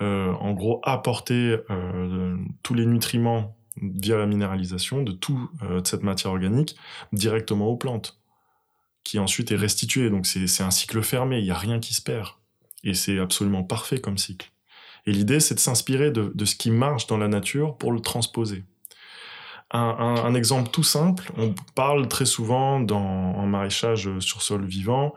[0.02, 6.04] euh, en gros, apporter euh, tous les nutriments via la minéralisation de toute euh, cette
[6.04, 6.76] matière organique
[7.14, 8.20] directement aux plantes,
[9.04, 10.10] qui ensuite est restituée.
[10.10, 12.30] Donc c'est un cycle fermé, il n'y a rien qui se perd.
[12.84, 14.52] Et c'est absolument parfait comme cycle.
[15.06, 18.00] Et l'idée, c'est de s'inspirer de, de, ce qui marche dans la nature pour le
[18.00, 18.64] transposer.
[19.72, 24.66] Un, un, un, exemple tout simple, on parle très souvent dans, en maraîchage sur sol
[24.66, 25.14] vivant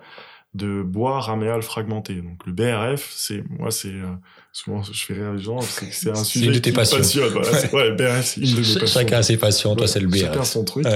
[0.55, 2.15] de bois raméal fragmenté.
[2.15, 4.07] Donc le BRF, c'est moi c'est euh,
[4.53, 6.99] souvent je fais rire les gens, c'est un sujet une de tes qui passions.
[6.99, 7.29] passionne.
[7.31, 7.97] Voilà, ouais.
[7.97, 8.87] BRF, c'est une de mes passions.
[8.87, 10.21] Chacun a ses passions, toi c'est le BRF.
[10.21, 10.87] Chacun son truc.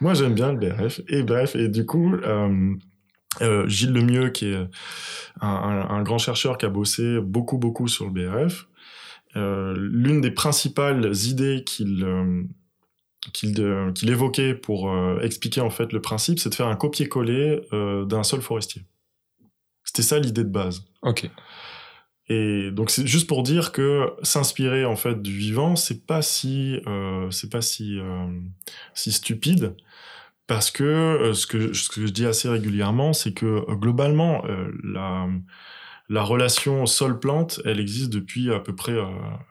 [0.00, 2.74] Moi j'aime bien le BRF et bref et du coup euh,
[3.40, 4.68] euh, Gilles Lemieux, qui est
[5.40, 8.68] un, un, grand chercheur qui a bossé beaucoup, beaucoup sur le BRF,
[9.36, 12.42] euh, l'une des principales idées qu'il euh,
[13.32, 14.92] qu'il évoquait pour
[15.22, 18.82] expliquer en fait le principe, c'est de faire un copier-coller d'un sol forestier.
[19.84, 20.84] C'était ça l'idée de base.
[21.02, 21.30] Ok.
[22.28, 26.80] Et donc c'est juste pour dire que s'inspirer en fait du vivant, c'est pas si
[27.30, 28.00] c'est pas si
[28.92, 29.76] si stupide
[30.46, 34.44] parce que euh, ce, que ce que je dis assez régulièrement, c'est que euh, globalement,
[34.46, 35.28] euh, la,
[36.08, 38.94] la relation sol-plante, elle existe depuis à peu près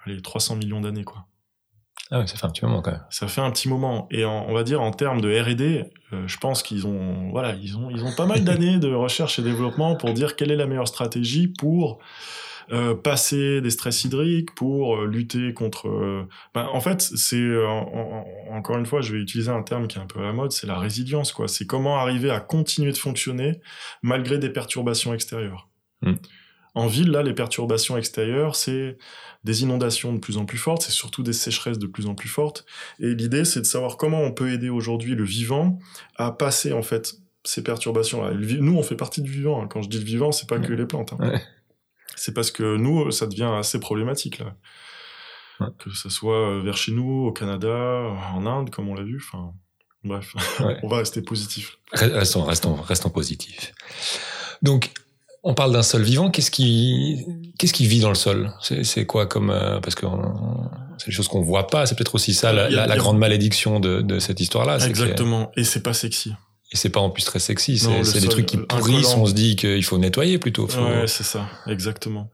[0.06, 1.04] les 300 millions d'années.
[1.04, 1.26] quoi.
[2.12, 3.06] Ah oui, ça fait un petit moment quand même.
[3.10, 4.08] Ça fait un petit moment.
[4.12, 7.90] Et on va dire en termes de R&D, je pense qu'ils ont, voilà, ils ont,
[7.90, 10.90] ils ont pas mal d'années de recherche et développement pour dire quelle est la meilleure
[10.90, 12.00] stratégie pour
[12.72, 15.88] euh, passer des stress hydriques, pour euh, lutter contre.
[15.88, 17.50] Euh, ben, en fait, c'est
[18.50, 20.52] encore une fois, je vais utiliser un terme qui est un peu à la mode,
[20.52, 21.48] c'est la résilience, quoi.
[21.48, 23.60] C'est comment arriver à continuer de fonctionner
[24.02, 25.70] malgré des perturbations extérieures.
[26.02, 26.16] Hmm.
[26.74, 28.98] En ville, là, les perturbations extérieures, c'est
[29.44, 32.30] des inondations de plus en plus fortes, c'est surtout des sécheresses de plus en plus
[32.30, 32.66] fortes.
[33.00, 35.80] Et l'idée, c'est de savoir comment on peut aider aujourd'hui le vivant
[36.16, 38.34] à passer, en fait, ces perturbations-là.
[38.34, 39.62] Nous, on fait partie du vivant.
[39.62, 39.68] Hein.
[39.68, 41.14] Quand je dis le vivant, c'est pas que les plantes.
[41.20, 41.42] Hein
[42.16, 44.56] c'est parce que nous, ça devient assez problématique là.
[45.78, 47.68] Que ce soit euh, vers chez nous, au Canada,
[48.34, 49.22] en Inde, comme on l'a vu.
[49.24, 49.54] Enfin,
[50.04, 50.34] bref,
[50.84, 51.78] on va rester positif.
[51.94, 53.72] Restons, restons, restons positifs.
[54.64, 54.92] Donc,
[55.44, 56.32] on parle d'un sol vivant.
[56.32, 57.26] Qu'est-ce qui,
[57.60, 58.52] qu'est-ce qui vit dans le sol?
[58.62, 60.06] C'est quoi comme euh, parce que
[60.98, 61.86] c'est des choses qu'on voit pas.
[61.86, 64.80] C'est peut-être aussi ça la, la, grande malédiction de, de cette histoire-là.
[64.86, 65.52] Exactement.
[65.58, 66.34] Et c'est pas sexy.
[66.74, 69.56] Et c'est pas en plus très sexy, c'est des trucs qui pourrissent, on se dit
[69.56, 70.68] qu'il faut nettoyer plutôt.
[70.68, 72.32] Ouais, c'est ça, exactement.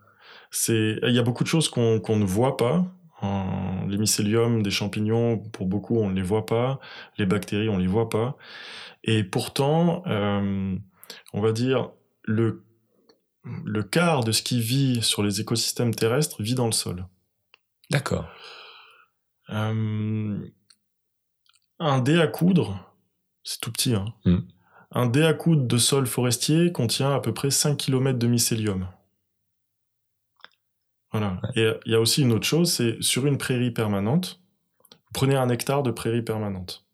[0.52, 2.86] C'est, il y a beaucoup de choses qu'on qu'on ne voit pas.
[3.88, 6.80] Les mycéliums des champignons, pour beaucoup, on ne les voit pas.
[7.17, 8.38] Les bactéries, on les voit pas.
[9.04, 10.76] Et pourtant, euh,
[11.34, 11.89] on va dire,
[12.23, 12.63] le,
[13.43, 17.08] le quart de ce qui vit sur les écosystèmes terrestres vit dans le sol.
[17.89, 18.28] D'accord.
[19.50, 20.38] Euh,
[21.80, 22.87] un dé à coudre,
[23.47, 23.95] c'est tout petit.
[23.95, 24.13] Hein.
[24.25, 24.39] Mm.
[24.91, 28.88] Un dé à coude de sol forestier contient à peu près 5 km de mycélium.
[31.12, 31.41] Voilà.
[31.55, 34.41] Et il y a aussi une autre chose, c'est sur une prairie permanente,
[34.91, 36.86] vous prenez un hectare de prairie permanente.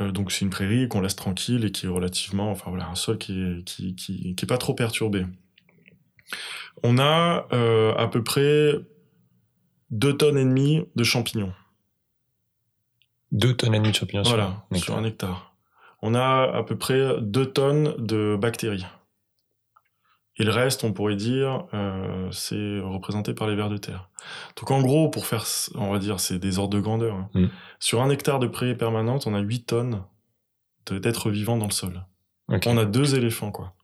[0.00, 2.96] Euh, donc c'est une prairie qu'on laisse tranquille et qui est relativement, enfin voilà, un
[2.96, 5.26] sol qui est, qui, qui, qui est pas trop perturbé.
[6.82, 8.72] On a euh, à peu près
[9.90, 11.52] 2 tonnes et demie de champignons.
[13.32, 15.54] 2 tonnes et demie de champignons voilà, sur, sur un hectare.
[16.02, 18.86] On a à peu près 2 tonnes de bactéries.
[20.40, 24.08] Et le reste, on pourrait dire, euh, c'est représenté par les vers de terre.
[24.56, 27.16] Donc en gros, pour faire, on va dire, c'est des ordres de grandeur.
[27.16, 27.28] hein.
[27.34, 27.46] Mm.
[27.80, 30.02] Sur un hectare de prairie permanente, on a 8 tonnes
[30.90, 32.04] d'êtres vivants dans le sol.
[32.66, 33.74] On a deux éléphants, quoi.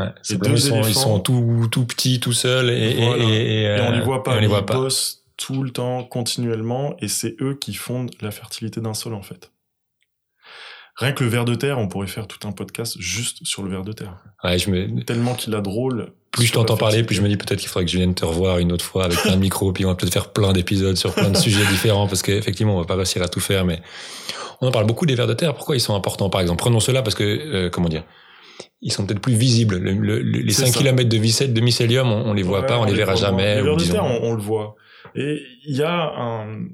[0.00, 1.00] Ouais, c'est Et deux ils, sont, ils éléphants.
[1.00, 3.24] sont tout, tout petits, tout seuls, et, Voilà.
[3.24, 4.74] et, Et on euh, les voit pas, on les voit ils pas.
[4.74, 9.22] bossent tout le temps, continuellement, et c'est eux qui fondent la fertilité d'un sol, en
[9.22, 9.50] fait.
[10.96, 13.70] Rien que le ver de terre, on pourrait faire tout un podcast juste sur le
[13.70, 14.16] ver de terre.
[14.44, 16.12] Ouais, je me, Tellement qu'il a drôle.
[16.30, 18.24] plus je t'entends parler, plus je me dis peut-être qu'il faudrait que je vienne te
[18.24, 20.96] revoir une autre fois avec plein de micros, puis on va peut-être faire plein d'épisodes
[20.96, 23.82] sur plein de sujets différents, parce qu'effectivement, on va pas réussir à tout faire, mais
[24.60, 25.54] on en parle beaucoup des vers de terre.
[25.56, 26.60] Pourquoi ils sont importants, par exemple?
[26.60, 28.04] Prenons cela parce que, euh, comment dire?
[28.80, 29.78] Ils sont peut-être plus visibles.
[29.78, 30.78] Le- le- le- les C'est 5 ça.
[30.78, 33.56] km de, de mycélium, on, on les voit Ouais, pas, on, les verra jamais.
[33.56, 34.76] Les vers de disons- terre, on, on le voit.
[35.14, 36.66] Et il y a un,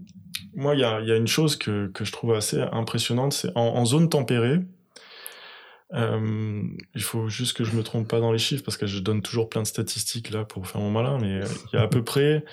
[0.54, 3.50] moi, il y a, y a une chose que, que je trouve assez impressionnante, c'est
[3.54, 4.60] en, zone tempérée.
[5.94, 6.62] euh,
[6.94, 9.22] il faut juste que je me trompe pas dans les chiffres parce que je donne
[9.22, 11.40] toujours plein de statistiques là pour faire mon malin, mais
[11.72, 12.44] il y a à peu près,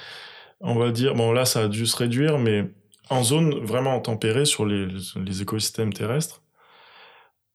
[0.62, 2.72] on va dire, bon là ça a dû se réduire, mais
[3.10, 6.42] en zone vraiment tempérée sur les, les écosystèmes terrestres,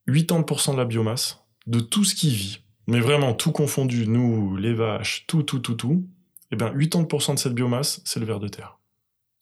[0.08, 4.74] 80% de la biomasse de tout ce qui vit, mais vraiment tout confondu, nous, les
[4.74, 6.06] vaches, tout, tout, tout, tout,
[6.52, 8.78] eh bien 80% de cette biomasse, c'est le ver de terre.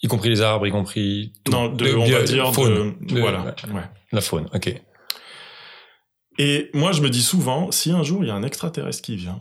[0.02, 1.52] Y compris les arbres, y compris tout.
[1.52, 2.96] Non, de, De on va dire faune.
[3.00, 3.72] de, De- voilà, ouais.
[3.74, 3.82] ouais.
[4.12, 4.48] la faune.
[4.54, 4.80] Ok.
[6.38, 9.16] Et moi, je me dis souvent, si un jour il y a un extraterrestre qui
[9.16, 9.38] vient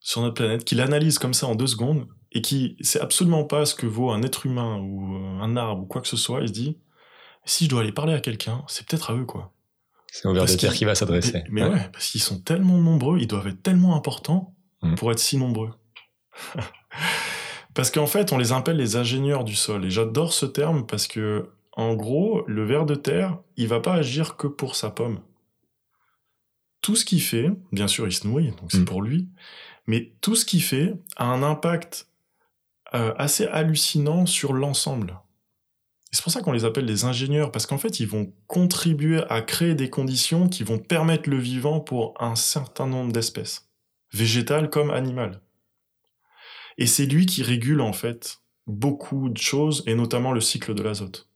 [0.00, 3.64] sur notre planète, qui l'analyse comme ça en deux secondes, et qui sait absolument pas
[3.66, 6.42] ce que vaut un être humain ou euh, un arbre ou quoi que ce soit,
[6.42, 6.78] il se dit,
[7.44, 9.52] si je dois aller parler à quelqu'un, c'est peut-être à eux, quoi.
[10.12, 11.42] C'est au ver de terre qui va s'adresser.
[11.50, 11.88] Mais, mais ouais.
[11.92, 14.52] parce qu'ils sont tellement nombreux, ils doivent être tellement importants
[14.82, 14.94] Mm.
[14.96, 15.70] pour être si nombreux.
[17.74, 19.84] parce qu'en fait, on les appelle les ingénieurs du sol.
[19.84, 23.94] Et j'adore ce terme parce que, en gros, le ver de terre, il va pas
[23.94, 25.20] agir que pour sa pomme.
[26.80, 28.84] Tout ce qu'il fait, bien sûr, il se nourrit, donc c'est Mm.
[28.84, 29.28] pour lui,
[29.86, 32.08] mais tout ce qu'il fait a un impact
[32.94, 35.18] euh, assez hallucinant sur l'ensemble.
[36.12, 39.22] Et C'est pour ça qu'on les appelle les ingénieurs, parce qu'en fait, ils vont contribuer
[39.28, 43.68] à créer des conditions qui vont permettre le vivant pour un certain nombre d'espèces,
[44.12, 45.40] végétales comme animales.
[46.78, 50.82] Et c'est lui qui régule, en fait, beaucoup de choses, et notamment le cycle de
[50.82, 51.28] l'azote.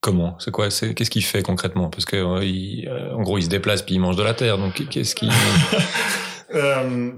[0.00, 0.38] Comment?
[0.38, 0.68] C'est quoi?
[0.68, 1.90] Qu'est-ce qu'il fait concrètement?
[1.90, 4.32] Parce que euh, il- euh, en gros, il se déplace puis il mange de la
[4.32, 4.56] terre.
[4.58, 5.30] Donc qu'est-ce qu'il
[6.54, 7.12] Euh,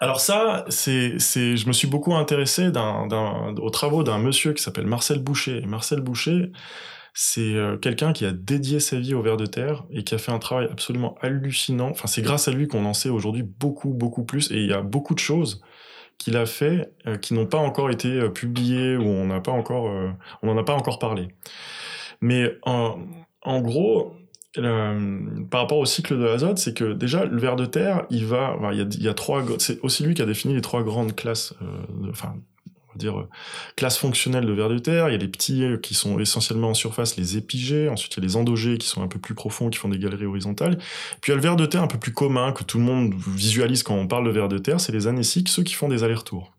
[0.00, 5.18] alors ça, c'est, je me suis beaucoup intéressé aux travaux d'un monsieur qui s'appelle Marcel
[5.20, 5.58] Boucher.
[5.62, 6.52] Et Marcel Boucher,
[7.12, 10.18] c'est euh, quelqu'un qui a dédié sa vie au ver de terre et qui a
[10.18, 11.88] fait un travail absolument hallucinant.
[11.90, 14.50] Enfin, c'est grâce à lui qu'on en sait aujourd'hui beaucoup, beaucoup plus.
[14.52, 15.60] Et il y a beaucoup de choses
[16.20, 19.52] qu'il a fait euh, qui n'ont pas encore été euh, publiées ou on n'a pas
[19.52, 20.10] encore, euh,
[20.42, 21.28] on n'en a pas encore parlé.
[22.20, 22.98] Mais en,
[23.42, 24.14] en gros,
[24.54, 28.56] par rapport au cycle de l'azote, c'est que déjà le ver de terre, il va,
[28.72, 32.10] il y a, trois, c'est aussi lui qui a défini les trois grandes classes, euh,
[32.10, 32.34] enfin,
[32.90, 33.28] on va dire euh,
[33.76, 35.08] classes fonctionnelles de ver de terre.
[35.08, 37.88] Il y a les petits euh, qui sont essentiellement en surface, les épigées.
[37.88, 39.98] Ensuite, il y a les endogées qui sont un peu plus profonds, qui font des
[39.98, 40.78] galeries horizontales.
[41.20, 42.84] Puis il y a le ver de terre un peu plus commun que tout le
[42.84, 45.88] monde visualise quand on parle de ver de terre, c'est les anéciques, ceux qui font
[45.88, 46.52] des allers-retours.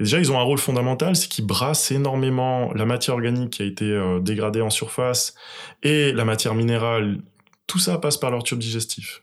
[0.00, 3.62] Et déjà, ils ont un rôle fondamental, c'est qu'ils brassent énormément la matière organique qui
[3.62, 5.34] a été euh, dégradée en surface
[5.82, 7.20] et la matière minérale.
[7.66, 9.21] Tout ça passe par leur tube digestif.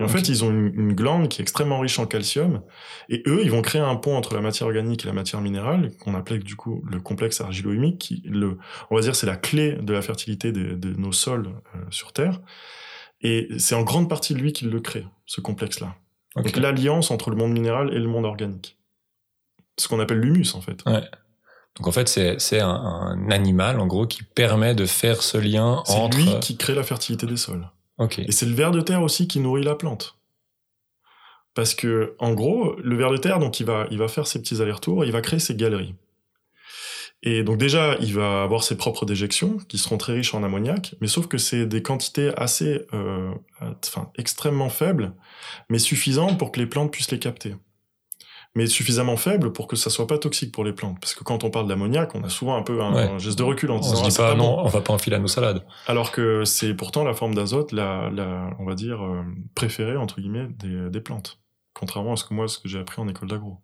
[0.00, 2.62] Et en fait, ils ont une, une glande qui est extrêmement riche en calcium.
[3.10, 5.92] Et eux, ils vont créer un pont entre la matière organique et la matière minérale,
[5.98, 8.56] qu'on appelle du coup le complexe argilo-humique, qui, le,
[8.90, 12.12] on va dire, c'est la clé de la fertilité de, de nos sols euh, sur
[12.12, 12.40] Terre.
[13.20, 15.94] Et c'est en grande partie lui qui le crée, ce complexe-là.
[16.36, 18.78] Donc l'alliance entre le monde minéral et le monde organique.
[19.78, 20.82] Ce qu'on appelle l'humus, en fait.
[21.76, 25.38] Donc en fait, c'est c'est un, un animal en gros qui permet de faire ce
[25.38, 26.16] lien C'est entre.
[26.16, 27.68] lui qui crée la fertilité des sols.
[28.18, 30.16] Et c'est le ver de terre aussi qui nourrit la plante.
[31.54, 34.40] Parce que, en gros, le ver de terre, donc, il va, il va faire ses
[34.40, 35.94] petits allers-retours, il va créer ses galeries.
[37.22, 40.94] Et donc, déjà, il va avoir ses propres déjections, qui seront très riches en ammoniac,
[41.00, 45.12] mais sauf que c'est des quantités assez, euh, enfin, extrêmement faibles,
[45.68, 47.56] mais suffisantes pour que les plantes puissent les capter.
[48.56, 50.98] Mais suffisamment faibles pour que ça soit pas toxique pour les plantes.
[51.00, 53.02] Parce que quand on parle d'ammoniac, on a souvent un peu un, Ouais.
[53.02, 54.42] un geste de recul en On disant, se Ah, dit c'est pas, bon.
[54.42, 55.64] non, on va pas enfiler à nos salades.
[55.86, 59.22] Alors que c'est pourtant la forme d'azote, la, la, on va dire, euh,
[59.54, 61.38] préférée, entre guillemets, des, des plantes.
[61.74, 63.58] Contrairement à ce que moi, ce que j'ai appris en école d'agro.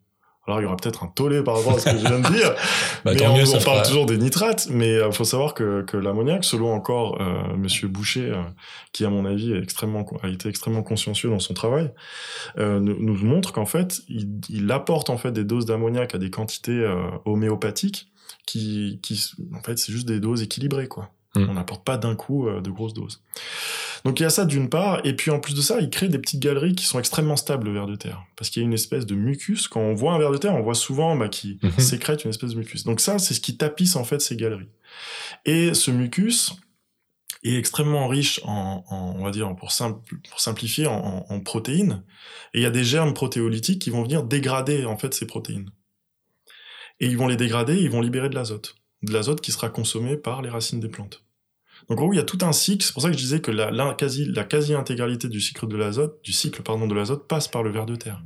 [0.46, 2.28] Alors il y aura peut-être un tollé par rapport à ce que je viens de
[2.28, 2.54] dire.
[3.04, 5.82] Bah, mais tant on, mieux, on parle toujours des nitrates, mais il faut savoir que,
[5.82, 8.42] que l'ammoniac, selon encore euh, Monsieur Boucher, euh,
[8.92, 11.92] qui à mon avis est extrêmement a été extrêmement consciencieux dans son travail,
[12.58, 16.18] euh, nous, nous montre qu'en fait il, il apporte en fait des doses d'ammoniac à
[16.18, 18.08] des quantités euh, homéopathiques
[18.46, 21.10] qui, qui en fait c'est juste des doses équilibrées quoi.
[21.38, 21.48] Mm.
[21.50, 23.22] On n'apporte pas d'un coup euh, de grosses doses.
[24.04, 26.08] Donc il y a ça d'une part, et puis en plus de ça, il crée
[26.08, 28.22] des petites galeries qui sont extrêmement stables, le ver de terre.
[28.36, 29.68] Parce qu'il y a une espèce de mucus.
[29.68, 31.72] Quand on voit un ver de terre, on voit souvent bah, qui Mhm.
[31.78, 32.84] sécrète une espèce de mucus.
[32.84, 34.68] Donc ça, c'est ce qui tapisse en fait ces galeries.
[35.44, 36.52] Et ce mucus
[37.42, 41.40] est extrêmement riche en, en- on va dire, pour, simple- pour simplifier, en, en- en
[41.40, 42.02] protéines.
[42.54, 45.70] Et il y a des germes protéolytiques qui vont venir dégrader en fait ces protéines.
[47.00, 48.76] Et ils vont les dégrader, ils vont libérer de l'azote.
[49.02, 51.22] De l'azote qui sera consommé par les racines des plantes.
[51.88, 52.84] Donc en gros, il y a tout un cycle.
[52.84, 55.76] C'est pour ça que je disais que la, quasi la quasi intégralité du cycle de
[55.76, 58.20] l'azote, du cycle pardon de l'azote, passe par le ver de terre.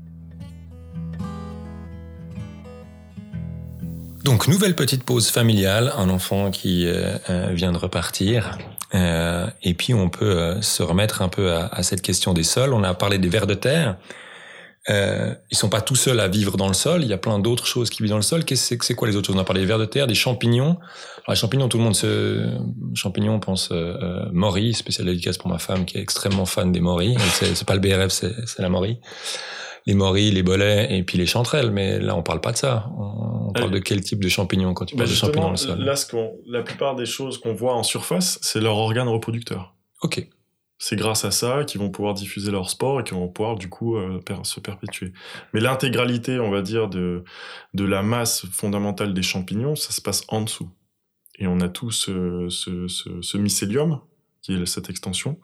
[4.25, 8.59] Donc, nouvelle petite pause familiale, un enfant qui euh, euh, vient de repartir.
[8.95, 12.75] Euh, et puis, on peut se remettre un peu à, à cette question des sols.
[12.75, 13.97] On a parlé des vers de terre.
[14.89, 17.03] Euh, ils sont pas tout seuls à vivre dans le sol.
[17.03, 18.45] Il y a plein d'autres choses qui vivent dans le sol.
[18.47, 19.37] Qu'est-ce que c'est quoi les autres choses?
[19.37, 20.79] On a parlé des vers de terre, des champignons.
[21.19, 22.49] Alors, les champignons, tout le monde se...
[22.95, 26.73] Champignons, on pense euh, euh, Maury, spécial dédicace pour ma femme qui est extrêmement fan
[26.73, 26.81] des.
[26.81, 28.99] Elle, C'est pas le BRF, c'est la Maury.
[29.87, 31.71] Les Maury, les bolets et puis les chanterelles.
[31.71, 32.87] Mais là, on parle pas de ça.
[32.99, 35.43] On, on parle Euh, de quel type de champignons quand tu Bah, parles de champignons
[35.45, 35.79] dans le sol?
[35.79, 39.75] là, ce qu'on- la plupart des choses qu'on voit en surface, c'est leur organe reproducteur.
[40.03, 40.27] Ok.
[40.83, 43.69] C'est grâce à ça qu'ils vont pouvoir diffuser leur sport et qu'ils vont pouvoir du
[43.69, 45.13] coup euh, se perpétuer.
[45.53, 47.23] Mais l'intégralité, on va dire, de,
[47.75, 50.71] de la masse fondamentale des champignons, ça se passe en dessous.
[51.39, 54.01] Et on a tout ce, ce, ce, ce mycélium,
[54.41, 55.39] qui est cette extension.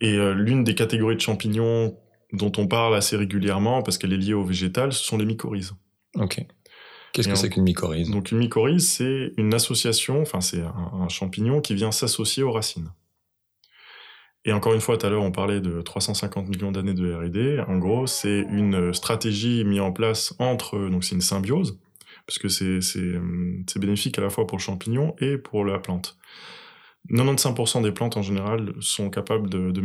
[0.00, 1.94] Et euh, l'une des catégories de champignons
[2.32, 5.74] dont on parle assez régulièrement, parce qu'elle est liée au végétal, ce sont les mycorhizes.
[6.14, 6.42] Ok.
[7.12, 8.10] Qu'est-ce que c'est qu'une mycorhize?
[8.10, 12.52] Donc une mycorhize, c'est une association, enfin c'est un, un champignon qui vient s'associer aux
[12.52, 12.90] racines.
[14.46, 17.60] Et encore une fois, tout à l'heure, on parlait de 350 millions d'années de R&D.
[17.66, 21.78] En gros, c'est une stratégie mise en place entre, donc c'est une symbiose,
[22.26, 26.16] parce que c'est c'est bénéfique à la fois pour le champignon et pour la plante.
[27.10, 29.80] 95% des plantes en général sont capables de, de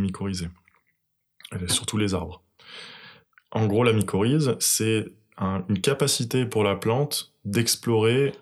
[1.68, 2.42] surtout les arbres.
[3.50, 5.06] En gros, la mycorhize, c'est
[5.38, 8.32] un- une capacité pour la plante d'explorer.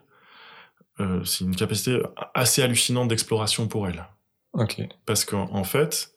[1.00, 1.98] euh, c'est une capacité
[2.34, 4.06] assez hallucinante d'exploration pour elle.
[4.53, 4.82] Ok.
[5.07, 6.12] Parce qu'en en fait,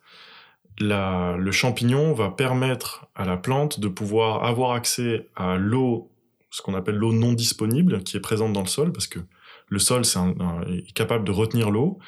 [0.80, 6.12] la- le champignon va permettre à la plante de pouvoir avoir accès à l'eau,
[6.50, 9.20] ce qu'on appelle l'eau non disponible, qui est présente dans le sol, parce que
[9.68, 12.00] le sol un- est capable de retenir l'eau,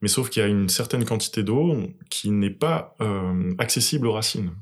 [0.00, 1.76] mais sauf qu'il y a une certaine quantité d'eau
[2.10, 4.52] qui n'est pas euh, accessible aux racines.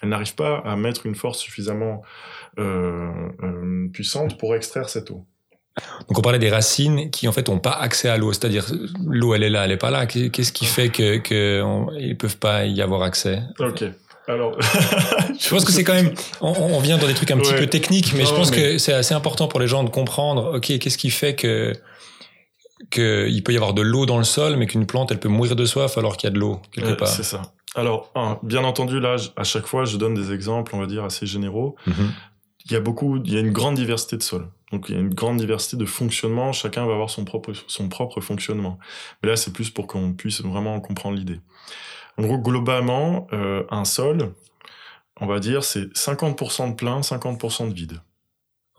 [0.00, 2.02] Elle n'arrive pas à mettre une force suffisamment
[2.58, 3.10] euh,
[3.42, 5.24] euh, puissante pour extraire cette eau.
[6.08, 8.66] Donc on parlait des racines qui en fait ont pas accès à l'eau, c'est-à-dire
[9.06, 10.06] l'eau elle est là, elle est pas là.
[10.06, 13.42] Qu'est-ce qui fait que que on- ils peuvent pas y avoir accès?
[13.58, 13.84] Ok.
[14.28, 14.56] Alors,
[15.40, 17.66] Je pense que c'est quand même, on, on vient dans des trucs un petit peu
[17.66, 20.52] techniques, mais je pense mais- que c'est assez important pour les gens de comprendre.
[20.56, 21.72] Ok, qu'est-ce qui fait que
[22.90, 25.28] que il peut y avoir de l'eau dans le sol, mais qu'une plante elle peut
[25.28, 27.08] mourir de soif alors qu'il y a de l'eau quelque Euh, part.
[27.08, 27.42] c'est ça.
[27.74, 31.04] Alors, un, bien entendu, là, à chaque fois, je donne des exemples, on va dire,
[31.04, 31.74] assez généraux.
[31.86, 32.12] Mhm.
[32.66, 34.48] Il y a beaucoup, il y a une grande diversité de sols.
[34.70, 36.52] Donc, il y a une grande diversité de fonctionnement.
[36.52, 38.78] Chacun va avoir son propre, son propre fonctionnement.
[39.22, 41.40] Mais là, c'est plus pour qu'on puisse vraiment comprendre l'idée.
[42.18, 44.32] En gros, globalement, euh, un sol,
[45.20, 48.00] on va dire, c'est 50% de plein, 50% de vide.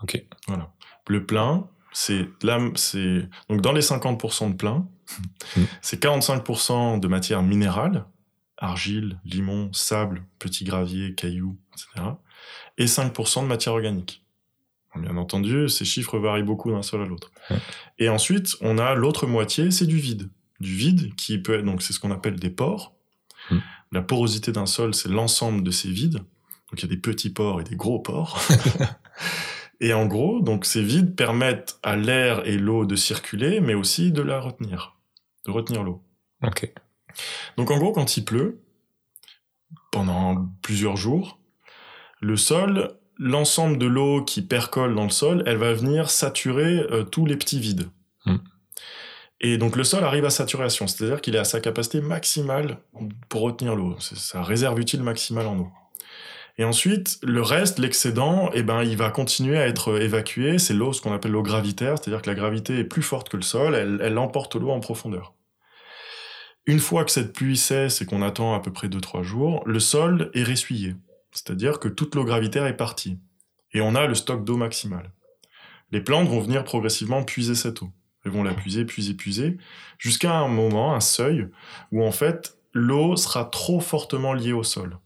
[0.01, 0.23] Ok.
[0.47, 0.71] Voilà.
[1.07, 4.88] Le plein, c'est là, c'est donc dans les 50% de plein,
[5.57, 5.63] Mm.
[5.81, 8.05] c'est 45% de matière minérale,
[8.57, 12.07] argile, limon, sable, petits graviers, cailloux, etc.
[12.78, 14.24] Et 5% de matière organique.
[14.95, 17.32] Bien entendu, ces chiffres varient beaucoup d'un sol à l'autre.
[17.49, 17.57] Ouais.
[17.97, 20.30] Et ensuite, on a l'autre moitié, c'est du vide.
[20.59, 22.93] Du vide qui peut être, donc c'est ce qu'on appelle des pores.
[23.49, 23.57] Mm.
[23.91, 26.17] La porosité d'un sol, c'est l'ensemble de ces vides.
[26.17, 28.39] Donc il y a des petits pores et des gros pores.
[29.84, 34.13] Et en gros, donc ces vides permettent à l'air et l'eau de circuler, mais aussi
[34.13, 34.95] de la retenir,
[35.45, 36.01] de retenir l'eau.
[36.41, 36.71] Ok.
[37.57, 38.61] Donc en gros, quand il pleut,
[39.91, 41.38] pendant plusieurs jours,
[42.24, 47.03] le sol, l'ensemble de l'eau qui percole dans le sol, elle va venir saturer euh,
[47.03, 47.89] tous les petits vides.
[48.26, 48.38] Hmm.
[49.41, 52.78] Et donc le sol arrive à saturation, c'est-à-dire qu'il est à sa capacité maximale
[53.28, 53.95] pour retenir l'eau.
[53.99, 55.67] C'est sa réserve utile maximale en eau.
[56.57, 60.59] Et ensuite, le reste, l'excédent, eh ben, il va continuer à être évacué.
[60.59, 63.38] C'est l'eau, ce qu'on appelle l'eau gravitaire, c'est-à-dire que la gravité est plus forte que
[63.38, 65.34] le sol, elle, elle emporte l'eau en profondeur.
[66.65, 69.80] Une fois que cette pluie cesse et qu'on attend à peu près 2-3 jours, le
[69.80, 70.95] sol est ressuyé.
[71.34, 73.19] C'est-à-dire que toute l'eau gravitaire est partie.
[73.71, 75.11] Et on a le stock d'eau maximal.
[75.91, 77.91] Les plantes vont venir progressivement puiser cette eau.
[78.23, 79.57] Elles vont la puiser, puiser, puiser,
[79.97, 81.49] jusqu'à un moment, un seuil,
[81.91, 84.97] où en fait, l'eau sera trop fortement liée au sol.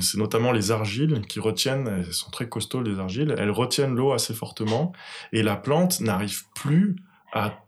[0.00, 4.12] C'est notamment les argiles qui retiennent, elles sont très costauds les argiles, elles retiennent l'eau
[4.12, 4.92] assez fortement,
[5.32, 6.96] et la plante n'arrive plus
[7.32, 7.65] à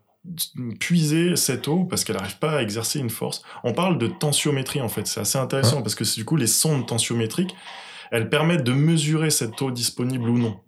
[0.81, 3.43] puiser cette eau parce qu'elle n'arrive pas à exercer une force.
[3.65, 6.87] On parle de tensiométrie en fait, c'est assez intéressant parce que du coup les sondes
[6.87, 7.55] tensiométriques,
[8.11, 10.61] elles permettent de mesurer cette eau disponible ou non.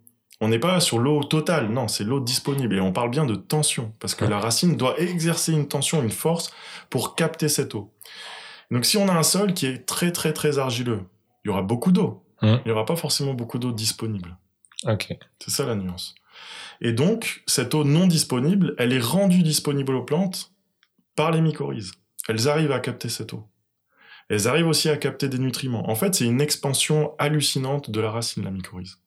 [0.42, 2.74] On n'est pas sur l'eau totale, non, c'est l'eau disponible.
[2.74, 6.11] Et on parle bien de tension, parce que la racine doit exercer une tension, une
[6.11, 6.50] force,
[6.88, 7.92] pour capter cette eau.
[8.70, 11.02] Donc si on a un sol qui est très très très argileux,
[11.44, 12.24] il y aura beaucoup d'eau.
[12.42, 14.38] Il n'y aura pas forcément beaucoup d'eau disponible.
[14.84, 15.14] Ok.
[15.38, 16.14] C'est ça la nuance.
[16.80, 20.53] Et donc, cette eau non disponible, elle est rendue disponible aux plantes
[21.16, 21.93] par les mycorhizes.
[22.28, 23.47] Elles arrivent à capter cette eau.
[24.28, 25.91] Elles arrivent aussi à capter des nutriments.
[25.91, 28.99] En fait, c'est une expansion hallucinante de la racine, la mycorhize.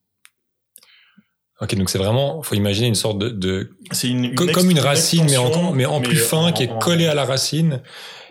[1.62, 5.38] Ok, donc c'est vraiment, faut imaginer une sorte de, c'est une, comme une racine, mais
[5.38, 7.82] en, mais en plus fin, qui est collée à la racine.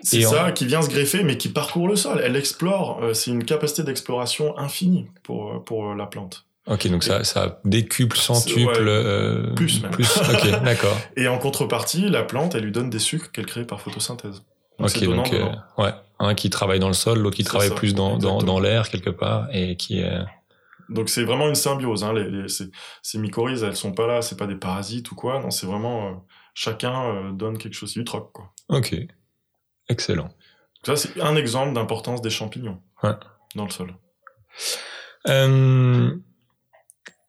[0.03, 2.21] C'est ça, qui vient se greffer, mais qui parcourt le sol.
[2.23, 2.99] Elle explore.
[3.01, 6.45] Euh, c'est une capacité d'exploration infinie pour euh, pour euh, la plante.
[6.65, 9.91] Ok, donc ça, ça décuple, centuple, euh, plus même.
[9.91, 10.97] Plus, ok, d'accord.
[11.17, 14.43] Et en contrepartie, la plante, elle lui donne des sucres qu'elle crée par photosynthèse.
[14.79, 15.35] Donc ok, donc
[15.77, 18.89] ouais, un qui travaille dans le sol, l'autre qui travaille plus dans, dans, dans l'air
[18.89, 20.09] quelque part, et qui est
[20.89, 22.03] donc c'est vraiment une symbiose.
[22.03, 22.13] Hein.
[22.13, 22.69] Les, ces,
[23.01, 25.39] ces, mycorhizes, elles sont pas là, c'est pas des parasites ou quoi.
[25.39, 26.13] Non, c'est vraiment euh,
[26.53, 28.53] chacun euh, donne quelque chose, du troc quoi.
[28.69, 28.95] Ok,
[29.89, 30.29] excellent.
[30.85, 32.81] ça c'est un exemple d'importance des champignons
[33.55, 33.95] dans le sol.
[35.27, 36.15] Euh,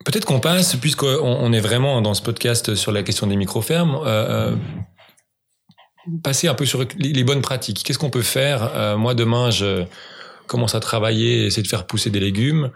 [0.04, 4.00] peut-être qu'on passe, puisqu'on on est vraiment dans ce podcast sur la question des micro-fermes,
[6.22, 7.82] passer un peu sur les bonnes pratiques.
[7.82, 9.84] Qu'est-ce qu'on peut faire Moi demain, je
[10.46, 12.70] commence à travailler, essayer de faire pousser des légumes.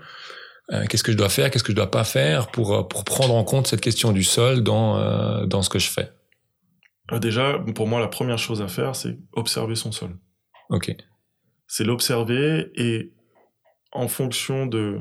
[0.72, 3.04] Euh, qu'est-ce que je dois faire, qu'est-ce que je dois pas faire pour euh, pour
[3.04, 6.12] prendre en compte cette question du sol dans euh, dans ce que je fais?
[7.20, 10.18] Déjà, pour moi, la première chose à faire, c'est observer son sol.
[10.68, 10.94] Ok.
[11.66, 13.14] C'est l'observer et
[13.92, 14.98] en fonction de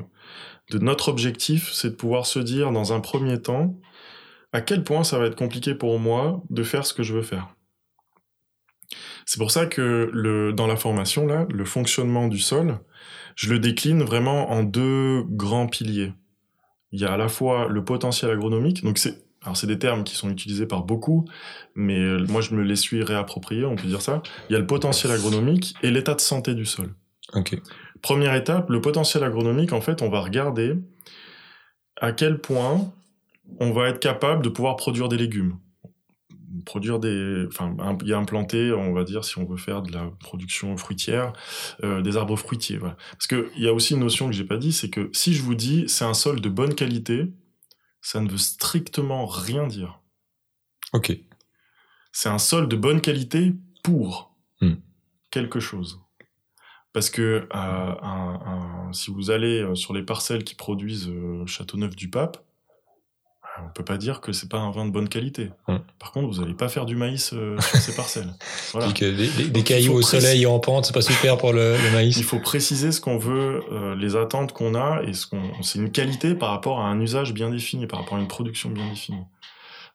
[0.72, 3.80] de notre objectif, c'est de pouvoir se dire dans un premier temps
[4.53, 7.22] à quel point ça va être compliqué pour moi de faire ce que je veux
[7.22, 7.49] faire.
[9.26, 12.80] C'est pour ça que dans la formation, là, le fonctionnement du sol,
[13.36, 16.13] je le décline vraiment en deux grands piliers.
[16.93, 20.03] Il y a à la fois le potentiel agronomique, donc c'est alors c'est des termes
[20.03, 21.26] qui sont utilisés par beaucoup,
[21.76, 24.22] mais euh, moi je me les suis réappropriés, on peut dire ça.
[24.49, 26.93] Il y a le potentiel agronomique et l'état de santé du sol.
[27.34, 27.57] Ok.
[28.02, 30.76] Première étape, le potentiel agronomique, en fait, on va regarder
[32.00, 32.93] à quel point
[33.60, 35.58] on va être capable de pouvoir produire des légumes
[36.66, 40.12] produire des, enfin, y a implanter, on va dire, si on veut faire de la
[40.20, 41.34] production fruitière,
[41.84, 42.78] euh, des arbres fruitiers.
[42.78, 42.98] Voilà.
[43.12, 45.34] Parce que il y a aussi une notion que j'ai pas dit, c'est que si
[45.34, 47.34] je vous dis c'est un sol de bonne qualité,
[48.02, 50.00] ça ne veut strictement rien dire.
[50.93, 51.18] Ok.
[52.12, 54.76] C'est un sol de bonne qualité pour hmm.
[55.32, 56.00] quelque chose.
[56.94, 61.12] Parce que euh, si vous allez euh, sur les parcelles qui produisent
[61.46, 62.38] Châteauneuf-du-Pape,
[63.66, 65.52] on peut pas dire que c'est pas un vin de bonne qualité.
[65.68, 65.80] Hum.
[66.00, 68.34] Par contre, vous n'allez pas faire du maïs euh, sur ces parcelles.
[68.74, 68.92] Voilà.
[68.92, 72.18] des, cailloux au soleil et en pente, c'est pas super pour le, maïs.
[72.18, 75.80] Il faut préciser ce qu'on veut, euh, les attentes qu'on a, et ce qu'on, c'est
[75.80, 78.88] une qualité par rapport à un usage bien défini, par rapport à une production bien
[78.90, 79.24] définie.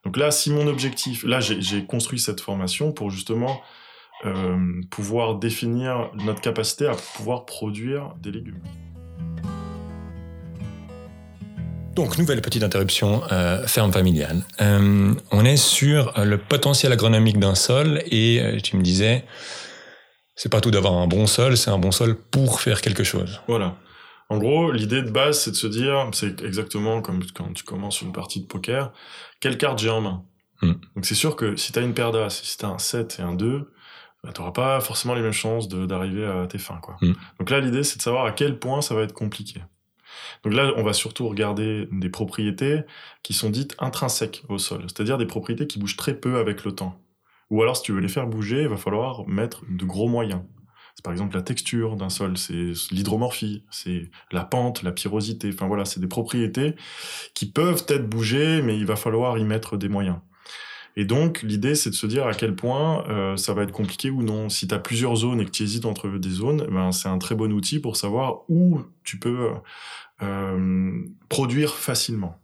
[0.05, 3.61] Donc là, si mon objectif, là, j'ai construit cette formation pour justement
[4.24, 4.56] euh,
[4.90, 8.60] pouvoir définir notre capacité à pouvoir produire des légumes.
[11.94, 14.42] Donc, nouvelle petite interruption, euh, ferme familiale.
[14.60, 19.24] Euh, on est sur le potentiel agronomique d'un sol et tu me disais,
[20.36, 23.42] c'est pas tout d'avoir un bon sol, c'est un bon sol pour faire quelque chose.
[23.48, 23.76] Voilà.
[24.28, 28.00] En gros, l'idée de base, c'est de se dire, c'est exactement comme quand tu commences
[28.00, 28.92] une partie de poker,
[29.40, 30.24] quelle carte j'ai en main?
[30.62, 30.74] Hmm.
[30.94, 33.16] Donc c'est sûr que si tu as une paire d'as, si tu as un 7
[33.18, 33.68] et un 2,
[34.22, 36.78] bah, tu n'auras pas forcément les mêmes chances d'arriver à tes fins.
[36.80, 36.96] Quoi.
[37.00, 37.14] Hmm.
[37.38, 39.60] Donc là, l'idée, c'est de savoir à quel point ça va être compliqué.
[40.44, 42.82] Donc là, on va surtout regarder des propriétés
[43.22, 46.72] qui sont dites intrinsèques au sol, c'est-à-dire des propriétés qui bougent très peu avec le
[46.72, 47.00] temps.
[47.50, 50.42] Ou alors, si tu veux les faire bouger, il va falloir mettre de gros moyens.
[50.94, 55.50] C'est par exemple la texture d'un sol, c'est l'hydromorphie, c'est la pente, la pyrosité.
[55.52, 56.74] Enfin voilà, c'est des propriétés
[57.34, 60.18] qui peuvent être bougées, mais il va falloir y mettre des moyens.
[60.97, 64.11] Et donc, l'idée, c'est de se dire à quel point euh, ça va être compliqué
[64.11, 64.49] ou non.
[64.49, 67.18] Si tu as plusieurs zones et que tu hésites entre des zones, ben, c'est un
[67.18, 69.51] très bon outil pour savoir où tu peux
[70.22, 72.38] euh, produire facilement.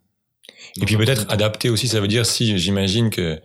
[0.81, 3.39] Et puis peut-être adapter aussi, ça veut dire si j'imagine que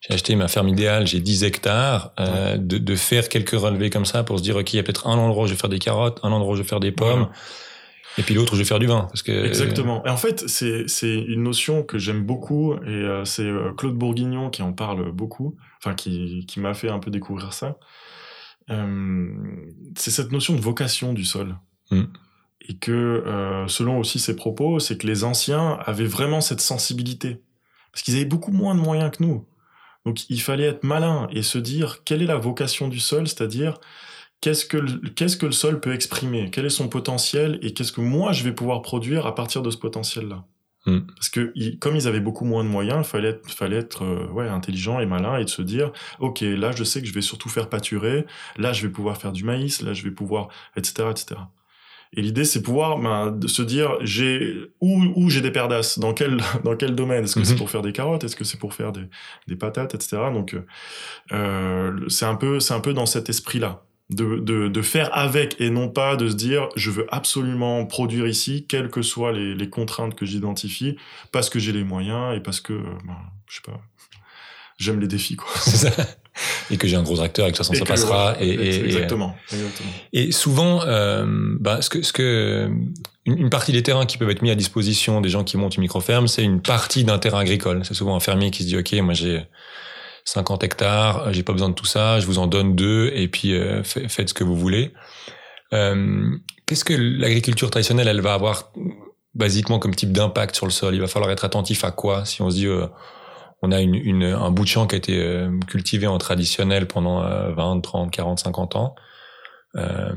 [0.00, 4.06] j'ai acheté ma ferme idéale, j'ai 10 hectares, euh, de, de, faire quelques relevés comme
[4.06, 5.70] ça pour se dire, OK, il y a peut-être un endroit où je vais faire
[5.70, 7.28] des carottes, un endroit où je vais faire des pommes.
[8.18, 9.02] Et puis l'autre, je vais faire du vin.
[9.02, 9.44] Parce que...
[9.44, 10.04] Exactement.
[10.04, 14.50] Et en fait, c'est, une notion que j'aime beaucoup, et euh, c'est euh, Claude Bourguignon
[14.50, 17.78] qui en parle beaucoup, enfin qui, qui m'a fait un peu découvrir ça.
[18.70, 19.28] Euh,
[19.96, 21.56] c'est cette notion de vocation du sol.
[21.90, 22.04] Mm.
[22.68, 23.24] Et que,
[23.68, 27.42] selon aussi ses propos, c'est que les anciens avaient vraiment cette sensibilité.
[27.90, 29.46] Parce qu'ils avaient beaucoup moins de moyens que nous.
[30.04, 33.80] Donc il fallait être malin et se dire quelle est la vocation du sol, c'est-à-dire
[34.40, 34.78] qu'est-ce que
[35.08, 38.42] qu'est-ce que le sol peut exprimer, quel est son potentiel et qu'est-ce que moi je
[38.44, 40.44] vais pouvoir produire à partir de ce potentiel-là?
[40.86, 41.00] Hmm.
[41.14, 44.26] Parce que comme ils avaient beaucoup moins de moyens, il fallait être, fallait être euh,
[44.28, 47.20] ouais, intelligent et malin et de se dire, ok, là je sais que je vais
[47.20, 48.24] surtout faire pâturer,
[48.56, 51.40] là je vais pouvoir faire du maïs, là je vais pouvoir, etc., etc.
[52.16, 56.12] Et l'idée, c'est pouvoir ben, de se dire, j'ai où, où j'ai des perdasses, dans
[56.14, 57.24] quel dans quel domaine?
[57.24, 57.58] Est-ce que c'est Mhm.
[57.58, 58.24] pour faire des carottes?
[58.24, 59.04] Est-ce que c'est pour faire des,
[59.48, 60.16] des patates, etc.
[60.32, 60.56] Donc,
[61.32, 63.84] euh, c'est un peu c'est un peu dans cet esprit-là.
[64.10, 68.26] De, de, de faire avec et non pas de se dire je veux absolument produire
[68.26, 70.96] ici quelles que soient les, les contraintes que j'identifie
[71.30, 73.16] parce que j'ai les moyens et parce que euh, ben,
[73.48, 73.80] je sais pas
[74.78, 76.06] j'aime les défis quoi C'est ça.
[76.72, 78.34] Et que j'ai un gros tracteur et que de toute façon ça passera.
[78.40, 79.90] Et, et- et- exactement, exactement.
[80.12, 81.24] Et souvent, euh,
[81.60, 82.68] bah, ce que, ce que,
[83.26, 85.76] une, une partie des terrains qui peuvent être mis à disposition des gens qui montent
[85.76, 87.84] une micro-ferme, c'est une partie d'un terrain agricole.
[87.84, 89.42] C'est souvent un fermier qui se dit, OK, moi j'ai
[90.24, 93.54] 50 hectares, j'ai pas besoin de tout ça, je vous en donne deux, et puis
[93.54, 94.92] euh, fa- faites ce que vous voulez.
[95.72, 96.30] Euh,
[96.66, 98.72] Qu'est-ce que l'agriculture traditionnelle, elle va avoir
[99.34, 100.94] basiquement comme type d'impact sur le sol?
[100.94, 102.24] Il va falloir être attentif à quoi?
[102.24, 102.86] Si on se dit, euh,
[103.62, 106.86] on a une, une, un bout de champ qui a été euh, cultivé en traditionnel
[106.86, 108.94] pendant euh, 20, 30, 40, 50 ans,
[109.76, 110.12] euh,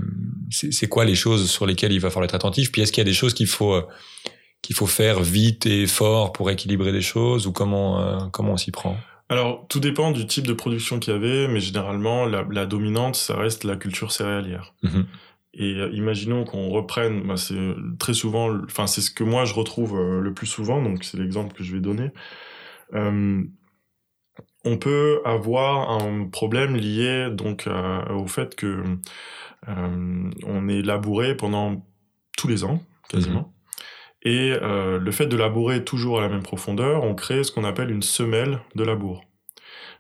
[0.52, 2.72] c'est quoi les choses sur lesquelles il va falloir être attentif?
[2.72, 3.88] Puis est-ce qu'il y a des choses qu'il faut euh,
[4.62, 7.48] qu'il faut faire vite et fort pour équilibrer les choses?
[7.48, 8.96] Ou comment euh, comment on s'y prend?
[9.34, 13.16] Alors, tout dépend du type de production qu'il y avait, mais généralement, la, la dominante,
[13.16, 14.76] ça reste la culture céréalière.
[14.84, 15.08] Mhm.
[15.56, 19.56] Et euh, imaginons qu'on reprenne, bah, c'est très souvent, enfin, c'est ce que moi je
[19.56, 22.12] retrouve euh, le plus souvent, donc c'est l'exemple que je vais donner.
[22.94, 23.44] Euh,
[24.66, 28.84] on peut avoir un problème lié donc à- au fait que
[29.68, 31.84] euh, on est labouré pendant
[32.38, 33.53] tous les ans, quasiment.
[34.24, 37.66] Et euh, le fait de labourer toujours à la même profondeur, on crée ce qu'on
[37.66, 39.24] appelle une semelle de labour.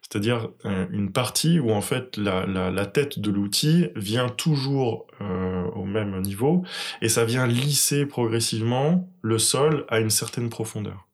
[0.01, 5.07] C'est-à-dire euh, une partie où en fait la, la, la tête de l'outil vient toujours
[5.21, 6.63] euh, au même niveau
[7.01, 11.07] et ça vient lisser progressivement le sol à une certaine profondeur.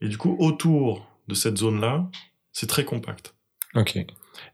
[0.00, 2.08] Et du coup, autour de cette zone-là,
[2.52, 3.34] c'est très compact.
[3.74, 3.98] Ok.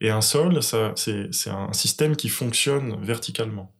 [0.00, 3.72] Et un sol, ça, c'est, c'est un système qui fonctionne verticalement.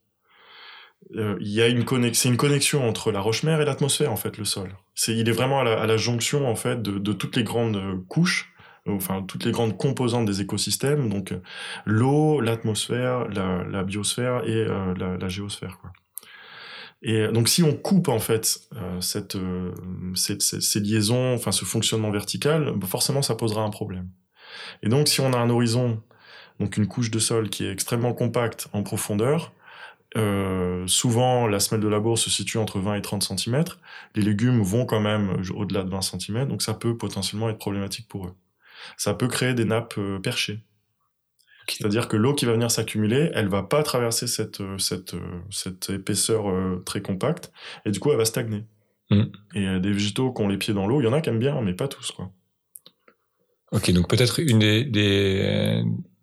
[1.15, 4.17] Euh, Il y a une connexion, c'est une connexion entre la roche-mère et l'atmosphère en
[4.17, 4.75] fait, le sol.
[4.95, 7.45] C'est, il est vraiment à la, à la jonction en fait de, de toutes les
[7.45, 8.53] grandes euh, couches,
[8.89, 11.41] enfin toutes les grandes composantes des écosystèmes, donc euh,
[11.85, 15.79] l'eau, l'atmosphère, la, la biosphère et euh, la, la géosphère.
[15.81, 15.93] Quoi.
[17.03, 18.59] Et donc si on coupe en fait
[19.01, 19.37] cette,
[20.15, 24.09] cette- ces, ces liaisons, enfin ce fonctionnement vertical, bah, forcément ça posera un problème.
[24.83, 26.03] Et donc si on a un horizon,
[26.59, 29.53] donc une couche de sol qui est extrêmement compacte en profondeur,
[30.17, 33.65] euh, souvent la semelle de labour se situe entre 20 et 30 cm,
[34.15, 38.09] les légumes vont quand même au-delà de 20 cm, donc ça peut potentiellement être problématique
[38.09, 38.35] pour eux.
[38.97, 40.63] Ça peut créer des nappes euh, perchées.
[41.69, 45.41] C'est-à-dire que l'eau qui va venir s'accumuler, elle va pas traverser cette, euh, cette, euh,
[45.51, 47.53] cette épaisseur euh, très compacte,
[47.85, 48.65] et du coup elle va stagner.
[49.11, 49.23] Mm.
[49.55, 51.29] Et euh, des végétaux qui ont les pieds dans l'eau, il y en a qui
[51.29, 52.13] aiment bien, mais pas tous.
[52.13, 52.31] quoi.
[53.73, 53.91] Ok.
[53.93, 55.83] Donc peut-être une des, des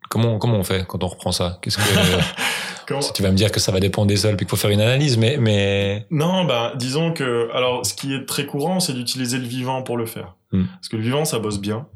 [0.10, 1.60] comment comment on fait quand on reprend ça?
[1.62, 1.84] Qu'est-ce que
[3.14, 4.82] Tu vas me dire que ça va dépendre des sols puis qu'il faut faire une
[4.82, 9.38] analyse, mais mais Non, bah, disons que, alors, ce qui est très courant, c'est d'utiliser
[9.38, 10.36] le vivant pour le faire.
[10.52, 10.66] Hmm.
[10.76, 11.88] Parce que le vivant, ça bosse bien.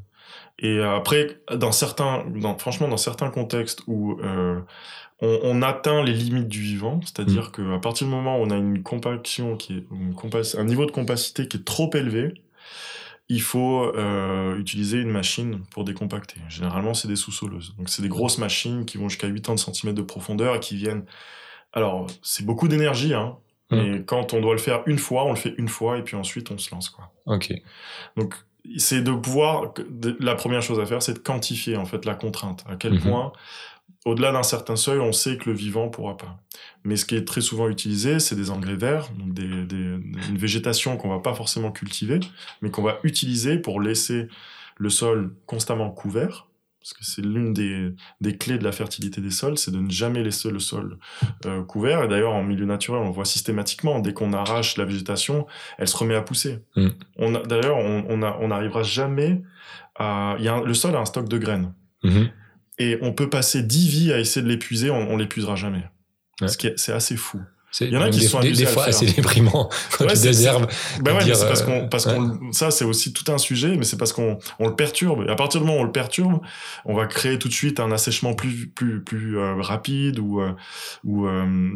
[0.59, 4.59] Et euh, après, dans certains, dans, franchement, dans certains contextes où euh,
[5.21, 8.49] on, on atteint les limites du vivant, c'est-à-dire que à partir du moment où on
[8.49, 12.41] a une compaction qui est, une compas- un niveau de compacité qui est trop élevé,
[13.30, 16.38] il faut euh, utiliser une machine pour décompacter.
[16.49, 17.75] Généralement, c'est des sous-soleuses.
[17.78, 21.05] Donc, c'est des grosses machines qui vont jusqu'à 80 cm de profondeur et qui viennent.
[21.73, 23.36] Alors, c'est beaucoup d'énergie, hein.
[23.69, 23.75] Mm.
[23.75, 26.15] Mais quand on doit le faire une fois, on le fait une fois et puis
[26.15, 27.11] ensuite on se lance, quoi.
[27.25, 27.51] ok.
[28.15, 28.36] Donc,
[28.78, 29.73] c'est de pouvoir.
[30.19, 32.63] La première chose à faire, c'est de quantifier en fait la contrainte.
[32.69, 33.01] À quel Mhm.
[33.01, 33.34] point,
[34.06, 36.39] au-delà d'un certain seuil, on sait que le vivant pourra pas.
[36.84, 39.76] Mais ce qui est très souvent utilisé, c'est des engrais verts, donc des, des-
[40.30, 42.20] une végétation qu'on va pas forcément cultiver,
[42.62, 44.28] mais qu'on va utiliser pour laisser
[44.78, 46.48] le sol constamment couvert.
[46.80, 49.89] Parce que c'est l'une des, des clés de la fertilité des sols, c'est de ne
[49.89, 50.98] jamais laisser le sol
[51.45, 52.04] euh, couvert.
[52.04, 54.00] Et d'ailleurs, en milieu naturel, on voit systématiquement.
[54.00, 56.60] Dès qu'on arrache la végétation, elle se remet à pousser.
[56.78, 56.88] Mm.
[57.18, 59.41] On a- D'ailleurs, on on a- on n'arrivera jamais
[59.95, 60.38] à...
[60.39, 61.74] Il y a un- le sol a un stock de graines.
[62.06, 62.30] Mhm.
[62.80, 65.84] Et on peut passer 10 vies à essayer de l'épuiser, on, on l'épuisera jamais.
[66.41, 66.47] Ouais.
[66.47, 67.39] Ce qui est- C'est assez fou.
[67.82, 70.21] Il y en a qui des, sont des, des fois assez déprimant quand Ouais, tu
[70.21, 70.67] désherbes.
[71.01, 73.84] Bah ouais, c'est parce euh, qu'on, parce qu'on, ça c'est aussi tout un sujet, mais
[73.84, 75.25] c'est parce qu'on, on le perturbe.
[75.28, 76.39] Et à partir du moment où on le perturbe,
[76.86, 80.53] on va créer tout de suite un assèchement plus, plus, plus euh, rapide ou, euh,
[81.03, 81.71] ou, euh,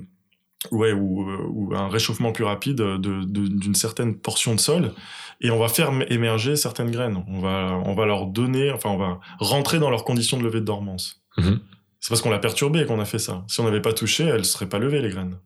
[0.72, 4.94] ouais, ou, euh, ou un réchauffement plus rapide de, de- d'une certaine portion de sol.
[5.42, 7.24] Et on va faire émerger certaines graines.
[7.28, 10.60] On va, on va leur donner, enfin, on va rentrer dans leurs conditions de levée
[10.60, 11.22] de dormance.
[11.38, 11.60] Mhm.
[12.00, 13.44] C'est parce qu'on l'a perturbée qu'on a fait ça.
[13.48, 15.38] Si on n'avait pas touché, elles seraient pas levées les graines.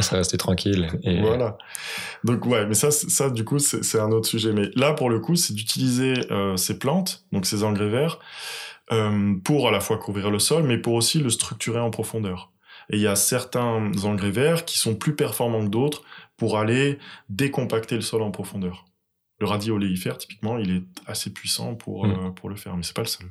[0.00, 0.88] ça restait tranquille.
[1.02, 1.20] Et...
[1.20, 1.58] Voilà.
[2.24, 4.52] Donc ouais, mais ça, ça du coup, c'est c'est un autre sujet.
[4.52, 8.18] Mais là, pour le coup, c'est d'utiliser euh, ces plantes, donc ces engrais verts,
[8.92, 12.52] euh, pour à la fois couvrir le sol, mais pour aussi le structurer en profondeur.
[12.90, 16.02] Et il y a certains engrais verts qui sont plus performants que d'autres
[16.36, 16.98] pour aller
[17.28, 18.84] décompacter le sol en profondeur.
[19.42, 22.10] Le radis oléifère, typiquement, il est assez puissant pour, Mm.
[22.10, 23.26] euh, pour le faire, mais c'est pas le seul.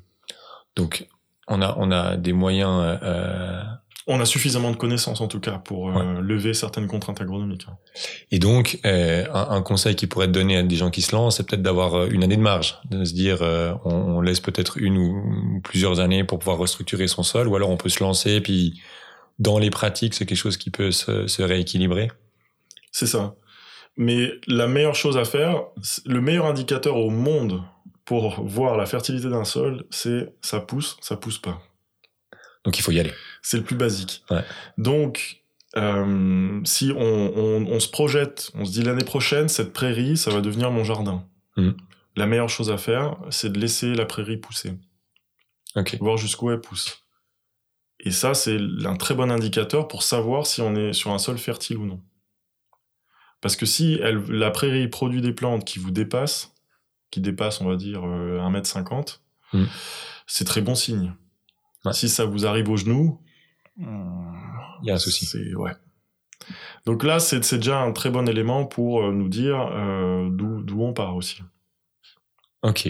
[0.75, 1.07] Donc,
[1.47, 2.99] on a, on a des moyens.
[3.01, 3.63] euh,
[4.07, 7.65] On a suffisamment de connaissances, en tout cas, pour euh, lever certaines contraintes agronomiques.
[7.69, 7.77] hein.
[8.31, 11.15] Et donc, euh, un, un conseil qui pourrait être donné à des gens qui se
[11.15, 14.21] lancent, c'est peut-être d'avoir euh, une année de marge, de se dire, euh, on, on
[14.21, 17.89] laisse peut-être une ou plusieurs années pour pouvoir restructurer son sol, ou alors on peut
[17.89, 18.81] se lancer, puis
[19.39, 22.11] dans les pratiques, c'est quelque chose qui peut se, se rééquilibrer.
[22.91, 23.35] C'est ça.
[23.97, 25.63] Mais la meilleure chose à faire,
[26.05, 27.63] le meilleur indicateur au monde
[28.05, 31.61] pour voir la fertilité d'un sol, c'est ça pousse, ça pousse pas.
[32.63, 33.13] Donc, il faut y aller.
[33.41, 34.23] C'est le plus basique.
[34.29, 34.43] Ouais.
[34.77, 35.41] Donc,
[35.77, 40.31] euh, si on, on- on se projette, on se dit l'année prochaine, cette prairie, ça
[40.31, 41.25] va devenir mon jardin.
[41.57, 41.75] Mhm.
[42.15, 44.73] La meilleure chose à faire, c'est de laisser la prairie pousser,
[45.99, 47.03] voir jusqu'où elle pousse.
[48.01, 51.37] Et ça, c'est un très bon indicateur pour savoir si on est sur un sol
[51.37, 52.01] fertile ou non.
[53.41, 56.53] Parce que si elle, la prairie produit des plantes qui vous dépassent,
[57.09, 59.21] qui dépassent, on va dire, euh, 1m50,
[59.53, 59.67] Mhm.
[60.27, 61.13] c'est très bon signe.
[61.83, 61.93] Ouais.
[61.93, 63.19] Si ça vous arrive aux genoux,
[63.77, 65.27] Il y a un souci.
[65.55, 65.71] ouais.
[66.85, 70.93] Donc là, c'est déjà un très bon élément pour euh, nous dire euh, d'où on
[70.93, 71.39] part aussi.
[72.63, 72.89] Ok.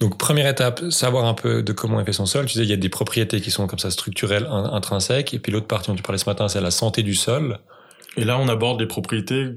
[0.00, 2.46] Donc, première étape, savoir un peu de comment est fait son sol.
[2.46, 5.32] Tu disais, il y a des propriétés qui sont comme ça structurelles, in- intrinsèques.
[5.34, 7.58] Et puis l'autre partie dont tu parlais ce matin, c'est la santé du sol.
[8.16, 9.50] Et là, on aborde les propriétés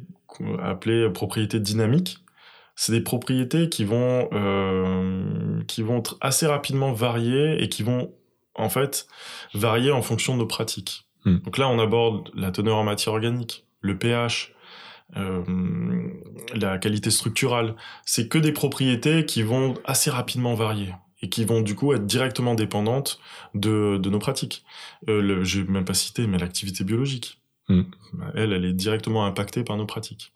[0.62, 2.20] appelées propriétés dynamiques.
[2.76, 8.14] C'est des propriétés qui vont euh, qui vont assez rapidement varier et qui vont
[8.54, 9.08] en fait
[9.54, 11.08] varier en fonction de nos pratiques.
[11.24, 11.38] Hmm.
[11.40, 14.54] Donc là, on aborde la teneur en matière organique, le pH,
[15.16, 15.44] euh,
[16.54, 17.76] la qualité structurale.
[18.06, 22.06] C'est que des propriétés qui vont assez rapidement varier et qui vont du coup être
[22.06, 23.20] directement dépendantes
[23.54, 24.66] de, de nos pratiques.
[25.08, 27.40] Euh, le, j'ai même pas cité, mais l'activité biologique.
[27.68, 27.84] Hmm.
[28.36, 30.34] Elle, elle est directement impactée par nos pratiques.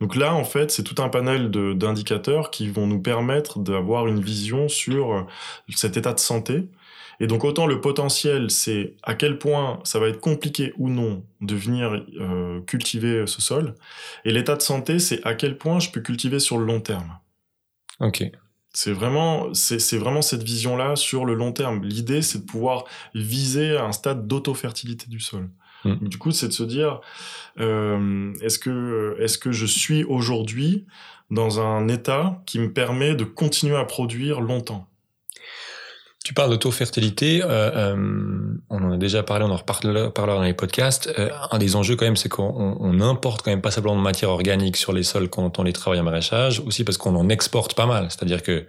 [0.00, 4.20] Donc là, en fait, c'est tout un panel d'indicateurs qui vont nous permettre d'avoir une
[4.20, 5.22] vision sur euh,
[5.74, 6.68] cet état de santé.
[7.20, 11.24] Et donc autant le potentiel, c'est à quel point ça va être compliqué ou non
[11.40, 13.76] de venir euh, cultiver ce sol.
[14.24, 17.18] Et l'état de santé, c'est à quel point je peux cultiver sur le long terme.
[18.00, 18.24] Ok.
[18.72, 21.84] C'est vraiment, c'est c'est vraiment cette vision-là sur le long terme.
[21.84, 22.84] L'idée, c'est de pouvoir
[23.14, 25.48] viser un stade d'autofertilité du sol.
[25.84, 26.08] Mm.
[26.08, 27.00] Du coup, c'est de se dire,
[27.60, 30.86] euh, est-ce que, est-ce que je suis aujourd'hui
[31.30, 34.86] dans un état qui me permet de continuer à produire longtemps?
[36.24, 37.48] Tu parles d'auto-fertilité, euh,
[37.94, 41.12] euh, on en a déjà parlé, on en reparlera parlera dans les podcasts.
[41.18, 43.94] Euh, un des enjeux quand même, c'est qu'on on- on importe quand même pas simplement
[43.96, 47.14] de matière organique sur les sols quand on les travaille en maraîchage, aussi parce qu'on
[47.14, 48.06] en exporte pas mal.
[48.08, 48.64] C'est-à-dire que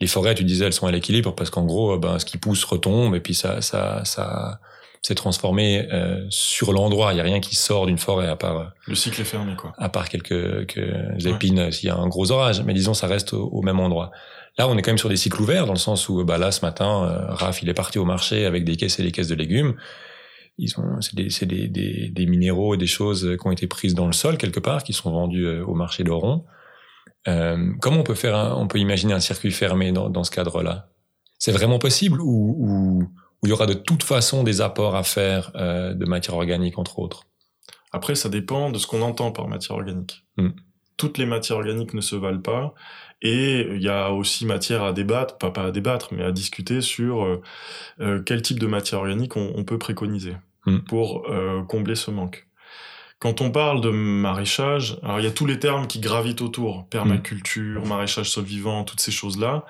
[0.00, 2.38] les forêts, tu disais, elles sont à l'équilibre parce qu'en gros, euh, ben, ce qui
[2.38, 4.60] pousse retombe et puis ça, ça, ça
[5.06, 7.12] s'est transformé euh, sur l'endroit.
[7.12, 9.72] Il y a rien qui sort d'une forêt à part, Le cycle est fermé, quoi.
[9.78, 12.62] à part quelques, quelques épines euh, s'il y a un gros orage.
[12.64, 14.10] Mais disons, ça reste au, au même endroit.
[14.58, 16.50] Là, on est quand même sur des cycles ouverts, dans le sens où, bah là,
[16.50, 19.28] ce matin, euh, Raph, il est parti au marché avec des caisses et des caisses
[19.28, 19.74] de légumes.
[20.58, 23.66] Ils ont, c'est des, c'est des, des, des minéraux et des choses qui ont été
[23.66, 26.44] prises dans le sol quelque part, qui sont vendus euh, au marché d'Oron.
[27.28, 30.30] Euh, comment on peut faire, un- on peut imaginer un circuit fermé dans, dans ce
[30.30, 30.88] cadre-là?
[31.38, 33.08] C'est vraiment possible ou, ou
[33.46, 36.98] il y aura de toute façon des apports à faire euh, de matière organique entre
[36.98, 37.24] autres
[37.92, 40.24] Après, ça dépend de ce qu'on entend par matière organique.
[40.36, 40.50] Mm.
[40.96, 42.74] Toutes les matières organiques ne se valent pas.
[43.22, 46.82] Et il y a aussi matière à débattre, pas, pas à débattre, mais à discuter
[46.82, 47.42] sur euh,
[48.00, 50.34] euh, quel type de matière organique on, on peut préconiser
[50.66, 50.78] Mm.
[50.80, 52.46] pour euh, combler ce manque.
[53.18, 56.86] Quand on parle de maraîchage, alors il y a tous les termes qui gravitent autour,
[56.88, 59.64] permaculture, maraîchage sol vivant, toutes ces choses-là.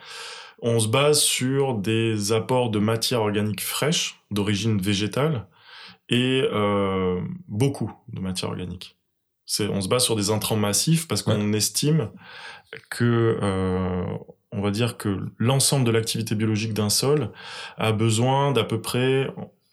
[0.61, 5.47] On se base sur des apports de matière organique fraîche, d'origine végétale,
[6.09, 8.97] et euh, beaucoup de matière organique.
[9.45, 12.11] C'est, on se base sur des intrants massifs parce qu'on estime
[12.91, 14.05] que, euh,
[14.51, 17.31] on va dire que l'ensemble de l'activité biologique d'un sol
[17.77, 19.29] a besoin d'à peu près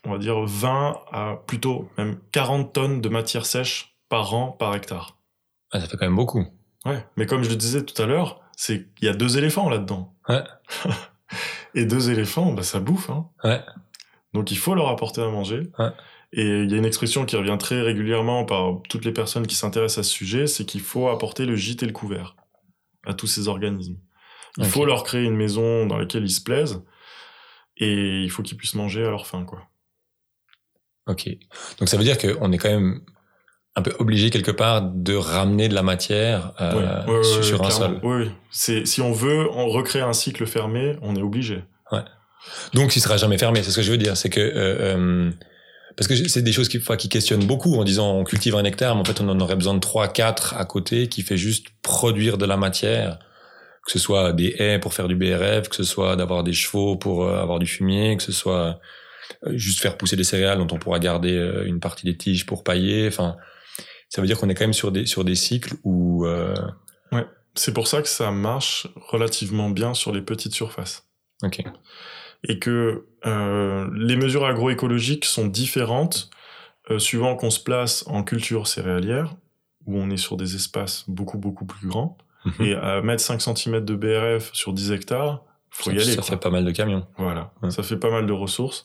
[0.06, 4.76] on va dire 20 à plutôt même 40 tonnes de matière sèche par an par
[4.76, 5.18] hectare.
[5.72, 6.46] Ah, ça fait quand même beaucoup.
[6.86, 9.70] Ouais, mais comme je le disais tout à l'heure, c'est il y a deux éléphants
[9.70, 10.14] là-dedans.
[10.30, 10.44] Ouais.
[11.76, 13.10] Et deux éléphants, bah ça bouffe.
[13.10, 13.28] Hein.
[13.44, 13.62] Ouais.
[14.34, 15.64] Donc il faut leur apporter à manger.
[15.80, 15.90] Ouais.
[16.34, 19.56] Et il y a une expression qui revient très régulièrement par toutes les personnes qui
[19.56, 22.36] s'intéressent à ce sujet, c'est qu'il faut apporter le gîte et le couvert
[23.06, 23.98] à tous ces organismes.
[24.58, 26.84] Il faut leur créer une maison dans laquelle ils se plaisent
[27.78, 29.68] et il faut qu'ils puissent manger à leur faim, quoi.
[31.08, 31.28] Ok.
[31.80, 33.02] Donc ça veut dire qu'on est quand même
[33.76, 37.38] un peu obligé quelque part de ramener de la matière euh, Ouais, ouais, ouais, sur,
[37.38, 38.00] ouais, sur un sol.
[38.04, 38.32] Oui, oui.
[38.52, 41.64] C'est si on veut on recréer un cycle fermé, on est obligé.
[42.74, 43.64] Donc il sera jamais fermé.
[43.64, 44.18] C'est ce que je veux dire.
[44.18, 45.32] C'est que euh, euh,
[45.96, 48.64] parce que c'est des choses qui, enfin, qui questionnent beaucoup en disant on cultive un
[48.64, 51.38] hectare, mais en fait on en aurait besoin de trois, quatre à côté qui fait
[51.38, 53.20] juste produire de la matière,
[53.86, 56.96] que ce soit des haies pour faire du BRF, que ce soit d'avoir des chevaux
[56.96, 58.80] pour euh, avoir du fumier, que ce soit
[59.46, 61.34] euh, juste faire pousser des céréales dont on pourra garder
[61.66, 63.08] une partie des tiges pour pailler.
[63.08, 63.38] Enfin,
[64.14, 66.56] ça veut dire qu'on est quand même sur des sur des cycles où euh,
[67.56, 71.08] C'est pour ça que ça marche relativement bien sur les petites surfaces.
[71.44, 71.64] ok,
[72.46, 76.30] et que euh, les mesures agroécologiques sont différentes
[76.92, 79.36] euh, suivant qu'on se place en culture céréalière,
[79.86, 82.66] où on est sur des espaces beaucoup beaucoup plus grands, Mhm.
[82.66, 86.12] et à mettre 5 cm de BRF sur 10 hectares, faut y ça, aller.
[86.12, 86.24] ça quoi.
[86.26, 87.08] fait pas mal de camions.
[87.18, 87.72] Voilà, Ouais.
[87.72, 88.84] ça fait pas mal de ressources.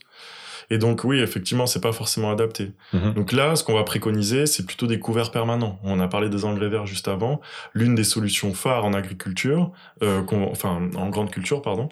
[0.70, 2.72] Et donc oui, effectivement, c'est pas forcément adapté.
[2.92, 3.14] Mhm.
[3.14, 5.78] Donc là, ce qu'on va préconiser, c'est plutôt des couverts permanents.
[5.82, 7.40] On a parlé des engrais verts juste avant.
[7.72, 11.88] L'une des solutions phares en agriculture, euh, enfin en grande culture, pardon,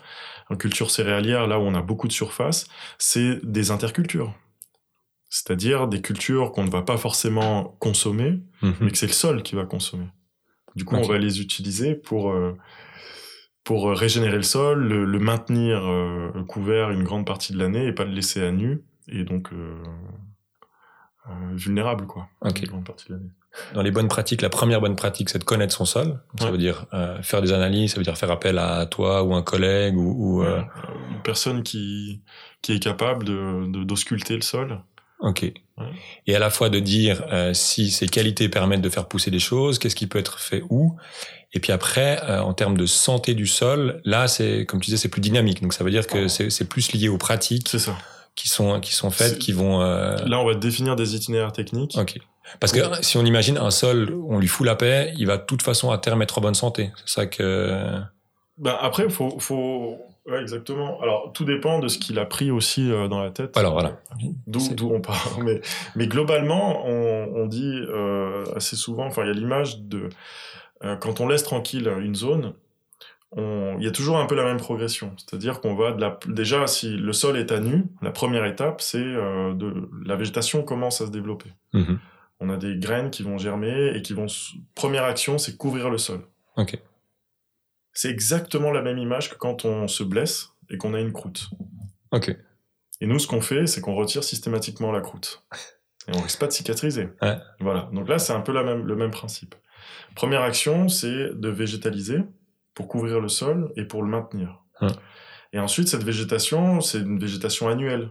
[0.50, 2.66] en culture céréalière, là où on a beaucoup de surface,
[2.98, 4.34] c'est des intercultures.
[5.28, 8.74] C'est-à-dire des cultures qu'on ne va pas forcément consommer, Mhm.
[8.80, 10.06] mais que c'est le sol qui va consommer.
[10.76, 12.54] Du coup, on va les utiliser pour euh,
[13.66, 17.86] pour euh, régénérer le sol, le, le maintenir euh, couvert une grande partie de l'année
[17.86, 19.74] et pas le laisser à nu et donc euh,
[21.28, 22.28] euh, vulnérable quoi.
[22.42, 22.60] Ok.
[22.60, 23.30] Une grande partie de l'année.
[23.74, 26.20] Dans les bonnes pratiques, la première bonne pratique, c'est de connaître son sol.
[26.38, 26.50] Ça Ouais.
[26.52, 29.42] veut dire euh, faire des analyses, ça veut dire faire appel à toi ou un
[29.42, 30.58] collègue ou, ou, euh.
[30.58, 30.62] Euh,
[31.12, 32.22] Une personne qui
[32.62, 34.78] qui est capable de de- d'ausculter le sol.
[35.20, 35.52] Ok.
[36.26, 39.38] Et à la fois de dire euh, si ces qualités permettent de faire pousser des
[39.38, 40.96] choses, qu'est-ce qui peut être fait où?
[41.52, 44.96] Et puis après, euh, en termes de santé du sol, là, c'est comme tu disais,
[44.96, 45.62] c'est plus dynamique.
[45.62, 47.96] Donc ça veut dire que c'est c'est plus lié aux pratiques C'est ça.
[48.34, 49.82] qui sont qui sont faites, qui vont.
[49.82, 51.96] euh, Là, on va définir des itinéraires techniques.
[51.98, 52.18] Ok.
[52.60, 55.42] Parce que si on imagine un sol, on lui fout la paix, il va de
[55.44, 56.90] toute façon à terme être en bonne santé.
[57.04, 57.98] C'est ça que.
[58.58, 59.98] Ben, après, faut faut
[60.28, 61.00] ouais, exactement.
[61.00, 63.56] Alors, tout dépend de ce qu'il a pris aussi euh, dans la tête.
[63.56, 64.00] Alors voilà.
[64.46, 65.38] D'où on part.
[65.42, 65.60] Mais,
[65.94, 70.08] mais globalement, on, on dit euh, assez souvent, enfin, il y a l'image de
[70.84, 72.52] euh, quand on laisse tranquille une zone,
[73.32, 75.12] on- il y a toujours un peu la même progression.
[75.16, 78.80] C'est-à-dire qu'on va de la, déjà, si le sol est à nu, la première étape,
[78.80, 81.50] c'est de la végétation commence à se développer.
[81.72, 81.98] Mhm.
[82.40, 84.26] On a des graines qui vont germer et qui vont.
[84.74, 86.20] Première action, c'est couvrir le sol.
[86.56, 86.78] Ok.
[87.96, 91.48] C'est exactement la même image que quand on se blesse et qu'on a une croûte.
[92.12, 92.36] Ok.
[93.00, 95.42] Et nous, ce qu'on fait, c'est qu'on retire systématiquement la croûte.
[96.06, 97.08] Et on risque pas de cicatriser.
[97.22, 97.38] Ouais.
[97.58, 97.88] Voilà.
[97.94, 99.54] Donc là, c'est un peu la même, le même principe.
[100.14, 102.18] Première action, c'est de végétaliser
[102.74, 104.62] pour couvrir le sol et pour le maintenir.
[104.82, 104.88] Ouais.
[105.54, 108.10] Et ensuite, cette végétation, c'est une végétation annuelle.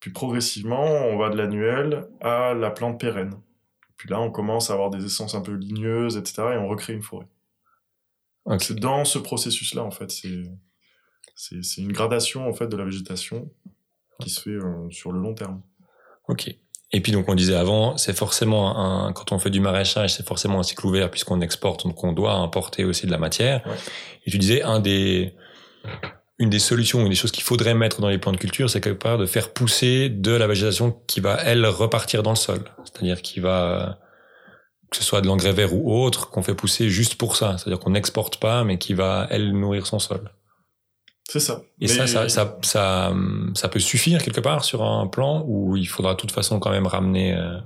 [0.00, 3.34] Puis progressivement, on va de l'annuel à la plante pérenne.
[3.96, 6.42] Puis là, on commence à avoir des essences un peu ligneuses, etc.
[6.54, 7.28] Et on recrée une forêt.
[8.58, 10.10] C'est dans ce processus-là, en fait.
[10.10, 13.50] C'est, une gradation, en fait, de la végétation
[14.20, 15.62] qui se fait euh, sur le long terme.
[16.28, 16.54] Ok.
[16.92, 20.26] Et puis donc on disait avant, c'est forcément un quand on fait du maraîchage, c'est
[20.26, 23.64] forcément un cycle ouvert puisqu'on exporte, donc on doit importer aussi de la matière.
[23.64, 23.76] Ouais.
[24.26, 25.34] Et tu disais un des
[26.40, 28.80] une des solutions, une des choses qu'il faudrait mettre dans les plans de culture, c'est
[28.80, 32.64] quelque part de faire pousser de la végétation qui va elle repartir dans le sol,
[32.84, 33.98] c'est-à-dire qui va
[34.90, 37.78] que ce soit de l'engrais vert ou autre, qu'on fait pousser juste pour ça, c'est-à-dire
[37.78, 40.30] qu'on n'exporte pas, mais qui va elle nourrir son sol.
[41.28, 41.62] C'est ça.
[41.80, 43.14] Et Mais- ça, ça, ça, ça,
[43.54, 46.70] ça peut suffire quelque part sur un plan où il faudra de toute façon quand
[46.70, 47.58] même ramener, euh,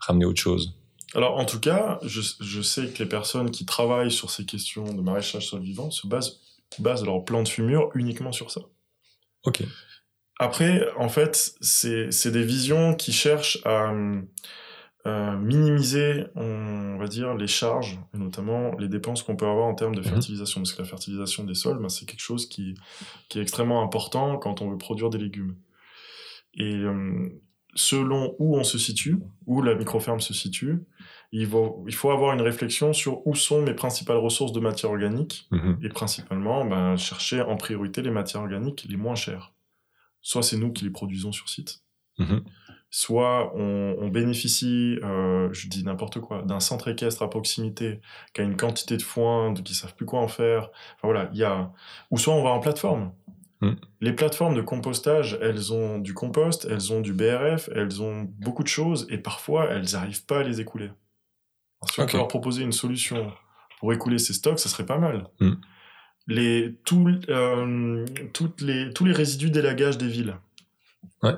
[0.00, 0.74] ramener autre chose.
[1.14, 4.84] Alors, en tout cas, je, je sais que les personnes qui travaillent sur ces questions
[4.84, 6.40] de maraîchage sol vivant se basent,
[6.78, 8.62] basent leur plan de fumure uniquement sur ça.
[9.44, 9.62] Ok.
[10.40, 13.92] Après, en fait, c'est c'est des visions qui cherchent à
[15.06, 19.74] euh, minimiser, on va dire, les charges, et notamment les dépenses qu'on peut avoir en
[19.74, 20.06] termes de Mhm.
[20.06, 20.60] fertilisation.
[20.62, 22.74] Parce que la fertilisation des sols, ben, c'est quelque chose qui,
[23.28, 25.56] qui est extrêmement important quand on veut produire des légumes.
[26.54, 27.28] Et euh,
[27.74, 30.78] selon où on se situe, où la microferme se situe,
[31.32, 34.90] il faut, il faut avoir une réflexion sur où sont mes principales ressources de matière
[34.92, 35.78] organique Mhm.
[35.82, 39.52] et principalement ben, chercher en priorité les matières organiques les moins chères.
[40.22, 41.80] Soit c'est nous qui les produisons sur site,
[42.18, 42.44] Mhm.
[42.96, 48.00] Soit on, on bénéficie, euh, je dis n'importe quoi, d'un centre équestre à proximité
[48.32, 50.70] qui a une quantité de foin, de- qui savent plus quoi en faire.
[50.94, 51.72] Enfin voilà, il y a.
[52.12, 53.10] Ou soit on va en plateforme.
[53.62, 53.74] Mhm.
[54.00, 58.62] Les plateformes de compostage, elles ont du compost, elles ont du BRF, elles ont beaucoup
[58.62, 60.90] de choses et parfois elles n'arrivent pas à les écouler.
[61.82, 63.32] Alors, si on peut leur proposer une solution
[63.80, 65.26] pour écouler ces stocks, ça serait pas mal.
[65.40, 65.58] Mhm.
[66.28, 70.36] Les, tout, euh, toutes les, tous les résidus d'élagage des villes.
[71.24, 71.34] Ouais.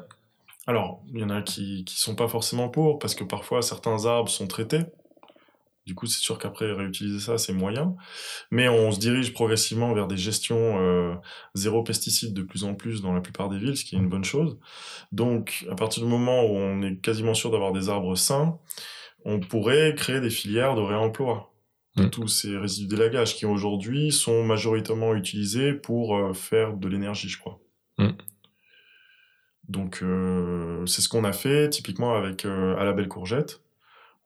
[0.66, 4.06] Alors, il y en a qui qui sont pas forcément pour, parce que parfois certains
[4.06, 4.80] arbres sont traités.
[5.86, 7.94] Du coup, c'est sûr qu'après, réutiliser ça, c'est moyen.
[8.50, 11.14] Mais on se dirige progressivement vers des gestions euh,
[11.54, 14.08] zéro pesticides de plus en plus dans la plupart des villes, ce qui est une
[14.08, 14.58] bonne chose.
[15.12, 18.58] Donc, à partir du moment où on est quasiment sûr d'avoir des arbres sains,
[19.24, 21.52] on pourrait créer des filières de réemploi
[21.96, 22.10] de Mm.
[22.10, 27.38] tous ces résidus d'élagage qui aujourd'hui sont majoritairement utilisés pour euh, faire de l'énergie, je
[27.38, 27.58] crois.
[27.98, 28.10] Mm.
[29.68, 33.60] Donc, euh, c'est ce qu'on a fait typiquement avec euh, à la Belle Courgette.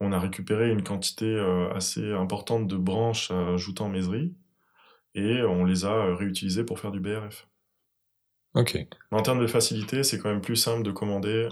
[0.01, 4.35] On a récupéré une quantité euh, assez importante de branches à Joutan-Mézerie
[5.15, 7.47] et on les a réutilisées pour faire du BRF.
[8.55, 8.79] Ok.
[9.13, 11.49] En termes de facilité, c'est quand même plus simple de commander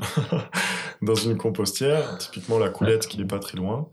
[1.03, 3.89] dans une compostière, typiquement la coulette qui n'est pas très loin,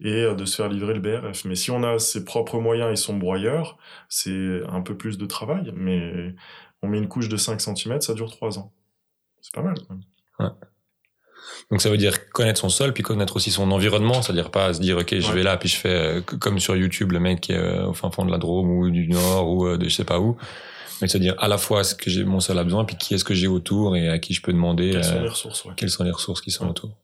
[0.00, 1.44] et de se faire livrer le BRF.
[1.46, 3.78] Mais si on a ses propres moyens et son broyeur,
[4.10, 6.34] c'est un peu plus de travail, mais
[6.82, 8.72] on met une couche de 5 cm, ça dure 3 ans.
[9.42, 9.74] C'est pas mal.
[11.70, 14.80] Donc ça veut dire connaître son sol, puis connaître aussi son environnement, c'est-à-dire pas se
[14.80, 15.34] dire ok je Ouais.
[15.36, 17.94] vais là, puis je fais euh, comme sur YouTube le mec qui est euh, au
[17.94, 20.36] fin fond de la Drôme ou du Nord ou euh, de je sais pas où,
[21.00, 23.14] mais se dire à la fois ce que j'ai mon sol a besoin, puis qui
[23.14, 25.72] est-ce que j'ai autour et à qui je peux demander Quelles sont les ressources ouais.
[25.76, 26.70] quelles sont les ressources qui sont Ouais.
[26.70, 26.96] autour.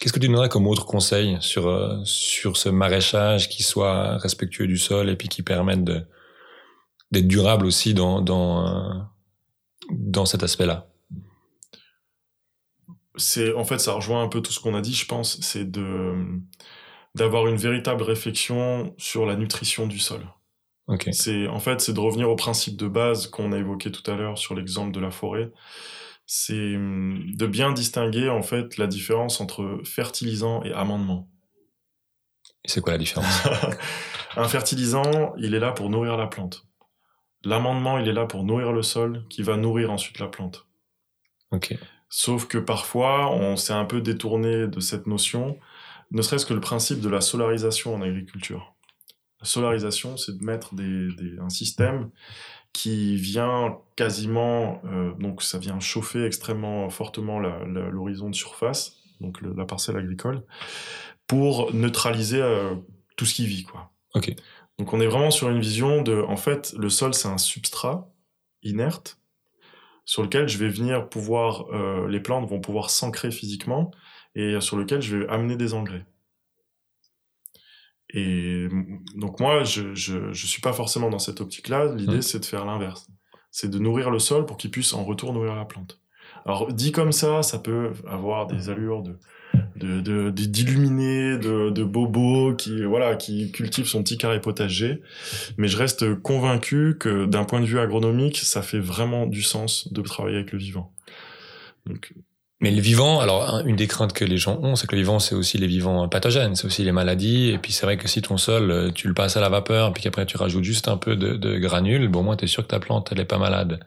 [0.00, 4.76] Qu'est-ce que tu donnerais comme autre conseil sur sur ce maraîchage qui soit respectueux du
[4.78, 9.06] sol et puis qui permette d'être durable aussi dans dans
[9.90, 10.86] dans cet aspect-là?
[13.16, 15.70] C'est en fait ça rejoint un peu tout ce qu'on a dit je pense c'est
[15.70, 16.14] de
[17.14, 20.26] d'avoir une véritable réflexion sur la nutrition du sol.
[21.10, 24.14] C'est en fait c'est de revenir au principe de base qu'on a évoqué tout à
[24.14, 25.50] l'heure sur l'exemple de la forêt.
[26.26, 31.28] C'est de bien distinguer en fait la différence entre fertilisant et amendement.
[32.64, 33.48] C'est quoi la différence?
[34.36, 36.66] Un fertilisant il est là pour nourrir la plante.
[37.44, 40.66] L'amendement il est là pour nourrir le sol qui va nourrir ensuite la plante.
[41.50, 41.76] Ok.
[42.08, 45.58] Sauf que parfois, on s'est un peu détourné de cette notion,
[46.12, 48.74] ne serait-ce que le principe de la solarisation en agriculture.
[49.40, 52.10] La solarisation, c'est de mettre des, des- un système
[52.72, 59.52] qui vient quasiment, euh, donc ça vient chauffer extrêmement fortement l'horizon de surface, donc le-
[59.54, 60.42] la parcelle agricole,
[61.26, 62.74] pour neutraliser euh,
[63.16, 63.90] tout ce qui vit, quoi.
[64.14, 64.32] Ok.
[64.78, 68.12] Donc on est vraiment sur une vision de, en fait, le sol c'est un substrat
[68.62, 69.18] inerte
[70.06, 73.90] sur lequel je vais venir pouvoir, euh, les plantes vont pouvoir s'ancrer physiquement
[74.34, 76.06] et sur lequel je vais amener des engrais.
[78.10, 78.68] Et
[79.16, 81.92] donc moi, je, je, je suis pas forcément dans cette optique-là.
[81.94, 82.22] L'idée, Mhm.
[82.22, 83.08] c'est de faire l'inverse.
[83.50, 86.00] C'est de nourrir le sol pour qu'il puisse en retour nourrir la plante.
[86.44, 89.18] Alors dit comme ça, ça peut avoir des allures de
[89.78, 95.02] de d'illuminés, de, de bobos qui voilà qui cultive son petit carré potager.
[95.58, 99.92] Mais je reste convaincu que d'un point de vue agronomique, ça fait vraiment du sens
[99.92, 100.92] de travailler avec le vivant.
[101.86, 102.12] Donc,
[102.60, 105.02] Mais le vivant, alors un- une des craintes que les gens ont, c'est que le
[105.02, 107.50] vivant, c'est aussi les vivants pathogènes, c'est aussi les maladies.
[107.50, 109.92] Et puis c'est vrai que si ton sol, euh, tu le passes à la vapeur,
[109.92, 112.68] puis qu'après tu rajoutes juste un peu de, de granules, bon, moi, t'es sûr que
[112.68, 113.80] ta plante, elle est pas malade.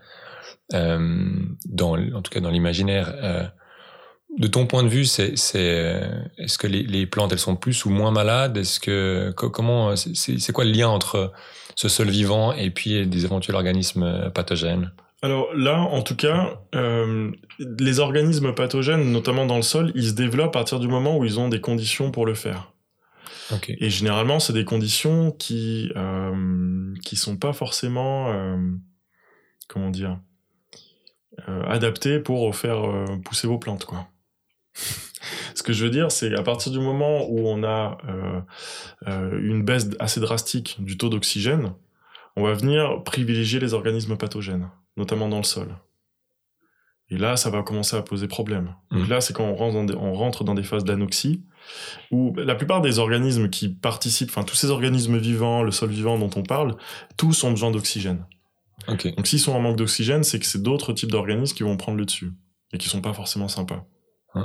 [0.74, 1.30] Euh,
[1.66, 3.14] dans, en tout cas, dans l'imaginaire.
[3.24, 3.44] Euh,
[4.38, 7.56] de ton point de vue, c'est, c'est, euh, est-ce que les, les plantes, elles sont
[7.56, 8.58] plus ou moins malades?
[8.58, 11.34] Est-ce que co- comment, c'est, c'est quoi le lien entre
[11.76, 14.92] ce sol vivant et puis des éventuels organismes euh, pathogènes?
[15.22, 17.32] Alors là, en tout cas, euh,
[17.80, 21.26] les organismes pathogènes, notamment dans le sol, ils se développent à partir du moment où
[21.26, 22.72] ils ont des conditions pour le faire.
[23.80, 28.58] Et généralement, c'est des conditions qui euh, qui sont pas forcément euh,
[29.68, 30.20] comment dire
[31.48, 34.08] euh, adaptées pour faire euh, pousser vos plantes, quoi.
[35.56, 38.42] Ce que je veux dire, c'est à partir du moment où on a euh,
[39.08, 41.74] euh, une baisse assez drastique du taux d'oxygène,
[42.36, 45.76] on va venir privilégier les organismes pathogènes, notamment dans le sol.
[47.12, 48.76] Et là, ça va commencer à poser problème.
[48.92, 49.10] Donc Mhm.
[49.10, 51.44] là, c'est quand on rentre, dans des, on rentre dans des phases d'anoxie,
[52.12, 56.18] où la plupart des organismes qui participent, enfin tous ces organismes vivants, le sol vivant
[56.20, 56.78] dont on parle,
[57.18, 58.26] tous ont besoin d'oxygène.
[59.18, 61.98] Donc s'ils sont en manque d'oxygène, c'est que c'est d'autres types d'organismes qui vont prendre
[61.98, 62.32] le dessus,
[62.74, 63.86] et qui sont pas forcément sympas.
[64.36, 64.44] Ouais.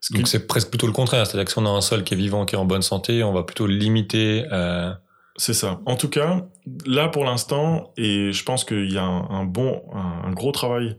[0.00, 2.14] Ce Donc c'est presque plutôt le contraire, c'est-à-dire que si on a un sol qui
[2.14, 4.92] est vivant, qui est en bonne santé, on va plutôt limiter euh,
[5.36, 5.80] C'est ça.
[5.84, 6.46] En tout cas,
[6.86, 10.96] là pour l'instant, et je pense qu'il y a un, bon, un, gros travail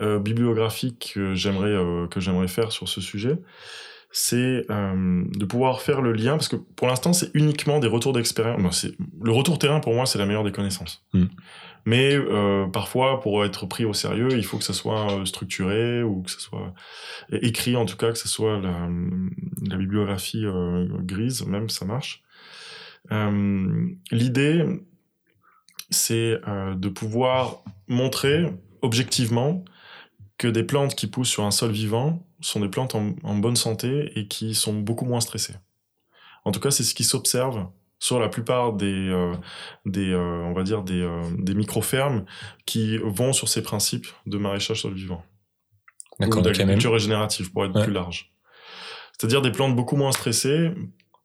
[0.00, 3.38] euh, bibliographique que j'aimerais euh, que j'aimerais faire sur ce sujet,
[4.10, 8.12] c'est euh, de pouvoir faire le lien parce que pour l'instant c'est uniquement des retours
[8.12, 8.86] d'expérience.
[9.22, 11.04] le retour terrain pour moi c'est la meilleure des connaissances.
[11.12, 11.24] Mm.
[11.86, 16.02] Mais euh, parfois, pour être pris au sérieux, il faut que ça soit euh, structuré
[16.02, 16.74] ou que ça soit
[17.30, 22.22] écrit, en tout cas, que ce soit la, bibliographie euh, grise, même ça marche.
[24.10, 24.64] L'idée,
[25.90, 28.46] c'est de pouvoir montrer
[28.80, 29.62] objectivement
[30.38, 34.10] que des plantes qui poussent sur un sol vivant sont des plantes en bonne santé
[34.16, 35.56] et qui sont beaucoup moins stressées.
[36.46, 37.66] En tout cas, c'est ce qui s'observe
[37.98, 39.32] sur la plupart des, euh,
[39.86, 42.24] des euh, on va dire des, euh, des micro-fermes
[42.66, 45.24] qui vont sur ces principes de maraîchage sur le vivant.
[46.20, 48.32] D'accord, d'agriculture régénérative pour être plus large.
[49.12, 50.72] C'est-à-dire des plantes beaucoup moins stressées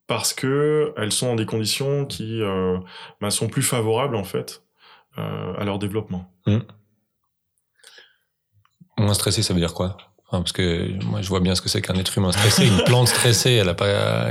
[0.08, 2.42] parce que elles sont dans des conditions qui
[3.22, 4.64] bah, sont plus favorables en fait
[5.16, 6.34] à leur développement.
[6.48, 6.60] Mmh.
[8.98, 9.98] Moins stressé, ça veut dire quoi?
[10.32, 12.68] Parce que moi, je vois bien ce que c'est qu'un être humain stressé.
[12.68, 14.30] Une plante stressée, elle a pas.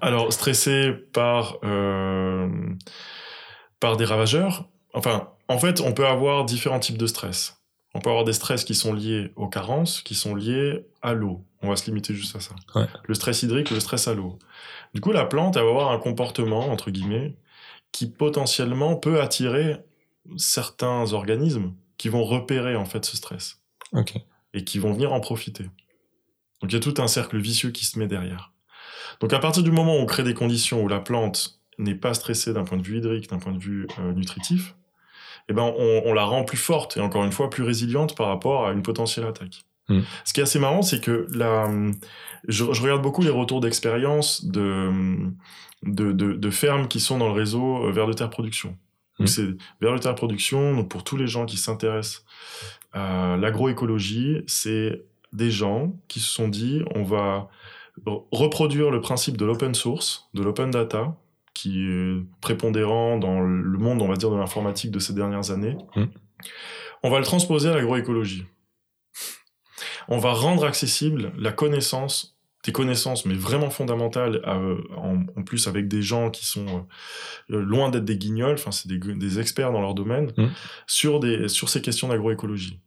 [0.00, 2.48] Alors, stressé par euh,
[3.78, 4.68] par des ravageurs.
[4.94, 7.58] Enfin, en fait, on peut avoir différents types de stress.
[7.94, 11.44] On peut avoir des stress qui sont liés aux carences, qui sont liés à l'eau.
[11.62, 12.54] On va se limiter juste à ça.
[12.74, 12.86] Ouais.
[13.04, 14.38] Le stress hydrique, le stress à l'eau.
[14.94, 17.36] Du coup, la plante, elle va avoir un comportement entre guillemets
[17.92, 19.76] qui potentiellement peut attirer
[20.36, 23.60] certains organismes qui vont repérer en fait ce stress.
[23.92, 24.14] Ok
[24.54, 25.64] et qui vont venir en profiter.
[26.60, 28.52] Donc il y a tout un cercle vicieux qui se met derrière.
[29.20, 32.14] Donc à partir du moment où on crée des conditions où la plante n'est pas
[32.14, 34.74] stressée d'un point de vue hydrique, d'un point de vue euh, nutritif,
[35.48, 38.66] eh ben on, la rend plus forte et encore une fois plus résiliente par rapport
[38.66, 39.64] à une potentielle attaque.
[39.88, 40.00] Hmm.
[40.24, 41.68] Ce qui est assez marrant, c'est que la,
[42.46, 44.90] je, regarde beaucoup les retours d'expérience de,
[45.82, 48.78] de, de, fermes qui sont dans le réseau euh, Vers de Terre Production.
[49.18, 49.26] Hmm.
[49.26, 49.48] C'est
[49.80, 52.24] Vers de Terre Production, donc pour tous les gens qui s'intéressent
[52.94, 57.48] euh, l'agroécologie, c'est des gens qui se sont dit on va
[58.30, 61.16] reproduire le principe de l'open source, de l'open data,
[61.54, 65.76] qui est prépondérant dans le monde, on va dire, de l'informatique de ces dernières années.
[65.96, 66.04] Mmh.
[67.02, 68.46] On va le transposer à l'agroécologie.
[70.08, 72.31] On va rendre accessible la connaissance,
[72.64, 74.40] des connaissances, mais vraiment fondamentales,
[74.96, 76.86] en, plus avec des gens qui sont
[77.50, 80.46] euh, loin d'être des guignols, enfin c'est des, experts dans leur domaine, mmh.
[80.86, 82.80] sur, des, sur ces questions d'agroécologie.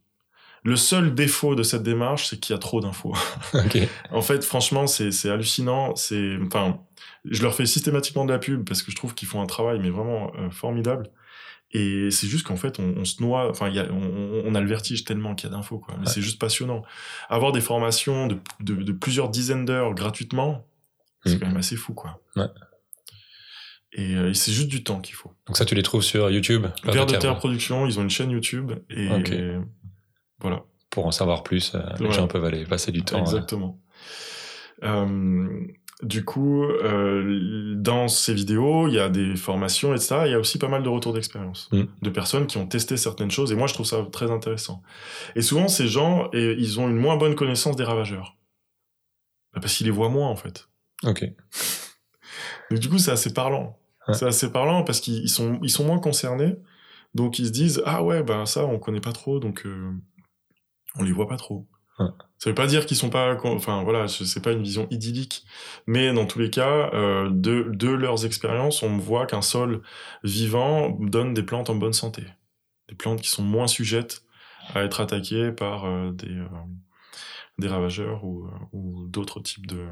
[0.66, 3.14] Le seul défaut de cette démarche, c'est qu'il y a trop d'infos.
[4.10, 5.94] en fait, franchement, c'est hallucinant.
[5.94, 6.80] C'est, enfin,
[7.24, 9.78] je leur fais systématiquement de la pub parce que je trouve qu'ils font un travail
[9.80, 11.08] mais vraiment euh, formidable.
[11.78, 13.50] Et c'est juste qu'en fait, on, se noie.
[13.50, 15.78] Enfin, y a, on, a le vertige tellement qu'il y a d'infos.
[15.78, 15.94] Quoi.
[16.00, 16.82] Mais c'est juste passionnant.
[17.28, 20.66] Avoir des formations de, de, plusieurs dizaines d'heures gratuitement,
[21.26, 21.40] c'est mm.
[21.40, 22.22] quand même assez fou, quoi.
[22.34, 22.46] Ouais.
[23.92, 25.32] Et, euh, c'est juste du temps qu'il faut.
[25.46, 28.30] Donc ça, tu les trouves sur YouTube Vers de Terre Production, ils ont une chaîne
[28.30, 29.08] YouTube et
[30.40, 30.64] voilà.
[30.88, 33.20] Pour en savoir plus, euh, les gens peuvent aller passer du temps.
[33.20, 33.78] Exactement.
[34.82, 35.66] Euh,
[36.02, 40.22] du coup, euh, dans ces vidéos, il y a des formations, etc.
[40.26, 41.84] Il y a aussi pas mal de retours d'expérience mm.
[42.02, 43.50] de personnes qui ont testé certaines choses.
[43.50, 44.82] Et moi, je trouve ça très intéressant.
[45.36, 48.36] Et souvent, ces gens, et, ils ont une moins bonne connaissance des ravageurs.
[49.54, 50.68] Bah, parce qu'ils les voient moins, en fait.
[51.02, 51.24] Ok.
[52.70, 53.78] Donc, du coup, c'est assez parlant.
[54.12, 56.56] C'est assez parlant parce qu'ils sont, ils sont moins concernés.
[57.14, 59.40] Donc, ils se disent, ah ouais, bah ça, on connaît pas trop.
[59.40, 59.66] Donc,
[60.96, 61.66] on les voit pas trop.
[61.98, 65.46] Ça veut pas dire qu'ils sont pas, enfin voilà, c'est pas une vision idyllique,
[65.86, 69.80] mais dans tous les cas, euh, de, de leurs expériences, on voit qu'un sol
[70.22, 72.24] vivant donne des plantes en bonne santé,
[72.90, 74.22] des plantes qui sont moins sujettes
[74.74, 76.46] à être attaquées par euh, des euh,
[77.58, 79.86] des ravageurs ou, ou d'autres types de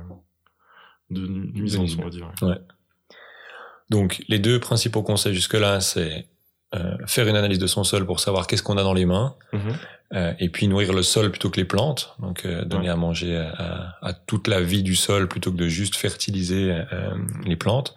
[1.08, 2.30] de nuisances, on va dire.
[2.42, 2.58] Ouais.
[3.88, 6.28] Donc les deux principaux conseils jusque là, c'est
[7.06, 9.36] faire une analyse de son sol pour savoir qu'est-ce qu'on a dans les mains.
[9.52, 9.74] Mm-hmm.
[10.14, 13.36] Euh, et puis nourrir le sol plutôt que les plantes, donc euh, donner à manger
[13.36, 17.96] à, à, toute la vie du sol plutôt que de juste fertiliser euh, les plantes.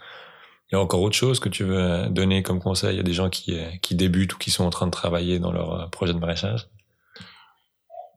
[0.71, 3.29] Il y a encore autre chose que tu veux donner comme conseil à des gens
[3.29, 6.67] qui, qui débutent ou qui sont en train de travailler dans leur projet de maraîchage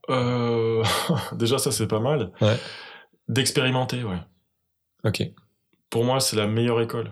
[0.08, 0.82] euh,
[1.32, 2.32] Déjà ça c'est pas mal.
[2.40, 2.56] Ouais.
[3.28, 4.18] D'expérimenter, ouais.
[5.04, 5.22] Ok.
[5.90, 7.08] Pour moi c'est la meilleure école.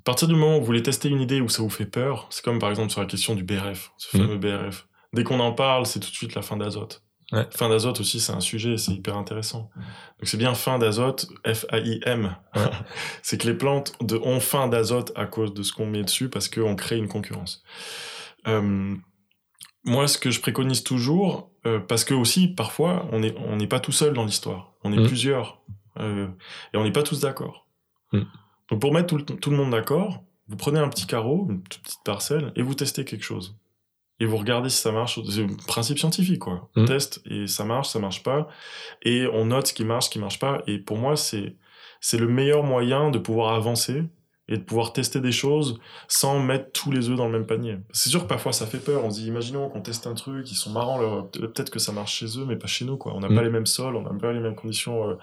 [0.00, 2.26] À partir du moment où vous voulez tester une idée où ça vous fait peur,
[2.28, 4.20] c'est comme par exemple sur la question du BRF, ce mmh.
[4.20, 7.02] fameux BRF dès qu'on en parle, c'est tout de suite la fin d'azote.
[7.50, 9.70] Fin d'azote aussi, c'est un sujet, c'est hyper intéressant.
[9.76, 12.34] Donc c'est bien fin d'azote, F-A-I-M.
[13.22, 16.30] c'est que les plantes de, ont fin d'azote à cause de ce qu'on met dessus
[16.30, 17.62] parce qu'on crée une concurrence.
[18.46, 18.94] Euh,
[19.84, 23.80] moi, ce que je préconise toujours, euh, parce que aussi parfois on n'est on pas
[23.80, 25.06] tout seul dans l'histoire, on est mmh.
[25.06, 25.60] plusieurs
[25.98, 26.28] euh,
[26.72, 27.66] et on n'est pas tous d'accord.
[28.12, 28.22] Mmh.
[28.70, 31.62] Donc pour mettre tout le, tout le monde d'accord, vous prenez un petit carreau, une
[31.62, 33.54] toute petite parcelle, et vous testez quelque chose.
[34.20, 35.20] Et vous regardez si ça marche.
[35.28, 36.68] C'est un principe scientifique, quoi.
[36.76, 36.88] On Mhm.
[36.88, 38.48] teste et ça marche, ça marche pas.
[39.02, 40.62] Et on note ce qui marche, ce qui marche pas.
[40.66, 41.56] Et pour moi, c'est,
[42.00, 44.02] c'est le meilleur moyen de pouvoir avancer
[44.48, 45.78] et de pouvoir tester des choses
[46.08, 47.76] sans mettre tous les œufs dans le même panier.
[47.92, 49.04] C'est sûr que parfois ça fait peur.
[49.04, 51.92] On se dit, imaginons qu'on teste un truc, ils sont marrants, leur- peut-être que ça
[51.92, 53.14] marche chez eux, mais pas chez nous, quoi.
[53.14, 53.36] On n'a Mhm.
[53.36, 55.14] pas les mêmes sols, on n'a pas les mêmes conditions euh,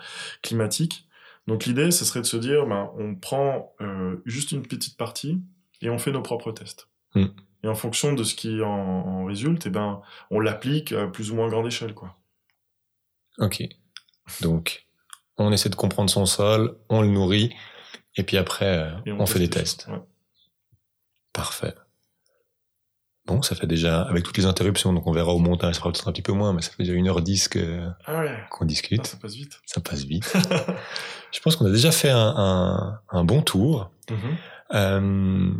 [0.41, 1.07] climatiques.
[1.47, 5.41] Donc l'idée, ce serait de se dire, ben, on prend euh, juste une petite partie
[5.81, 6.87] et on fait nos propres tests.
[7.15, 7.25] Mm.
[7.65, 11.31] Et en fonction de ce qui en, en résulte, eh ben, on l'applique à plus
[11.31, 11.95] ou moins grande échelle.
[11.95, 12.15] Quoi.
[13.39, 13.63] Ok.
[14.41, 14.85] Donc,
[15.37, 17.53] on essaie de comprendre son sol, on le nourrit,
[18.17, 19.87] et puis après, euh, Et on, fait des tests.
[19.89, 19.99] Ouais.
[21.33, 21.73] Parfait.
[23.25, 25.91] Bon, ça fait déjà, avec toutes les interruptions, donc on verra au montage, ça fera
[25.91, 29.01] peut-être un petit peu moins, mais ça fait déjà 1h10 que- Ah ouais, qu'on discute.
[29.03, 29.59] Ah, ça passe vite.
[29.65, 30.31] Ça passe vite.
[31.31, 33.89] Je pense qu'on a déjà fait un, un- un bon tour.
[34.11, 34.37] Mhm.
[34.75, 35.51] Euh,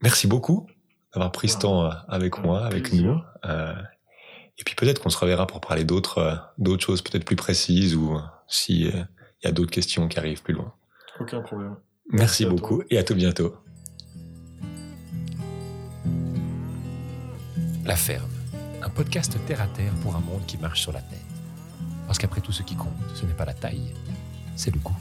[0.00, 0.68] merci beaucoup
[1.14, 3.20] d'avoir pris ce temps euh, avec moi, avec nous.
[3.44, 3.74] Euh,
[4.58, 7.94] et puis peut-être qu'on se reverra pour parler d'autres euh, d'autres choses peut-être plus précises
[7.94, 8.18] ou
[8.48, 9.04] si euh,
[9.42, 10.74] il y a d'autres questions qui arrivent plus loin.
[11.20, 11.76] Aucun problème.
[12.10, 13.54] Merci, Merci beaucoup et à tout bientôt.
[17.84, 18.30] La ferme,
[18.82, 21.18] un podcast terre à terre pour un monde qui marche sur la tête.
[22.06, 23.94] Parce qu'après tout ce qui compte, ce n'est pas la taille,
[24.56, 24.96] c'est le goût.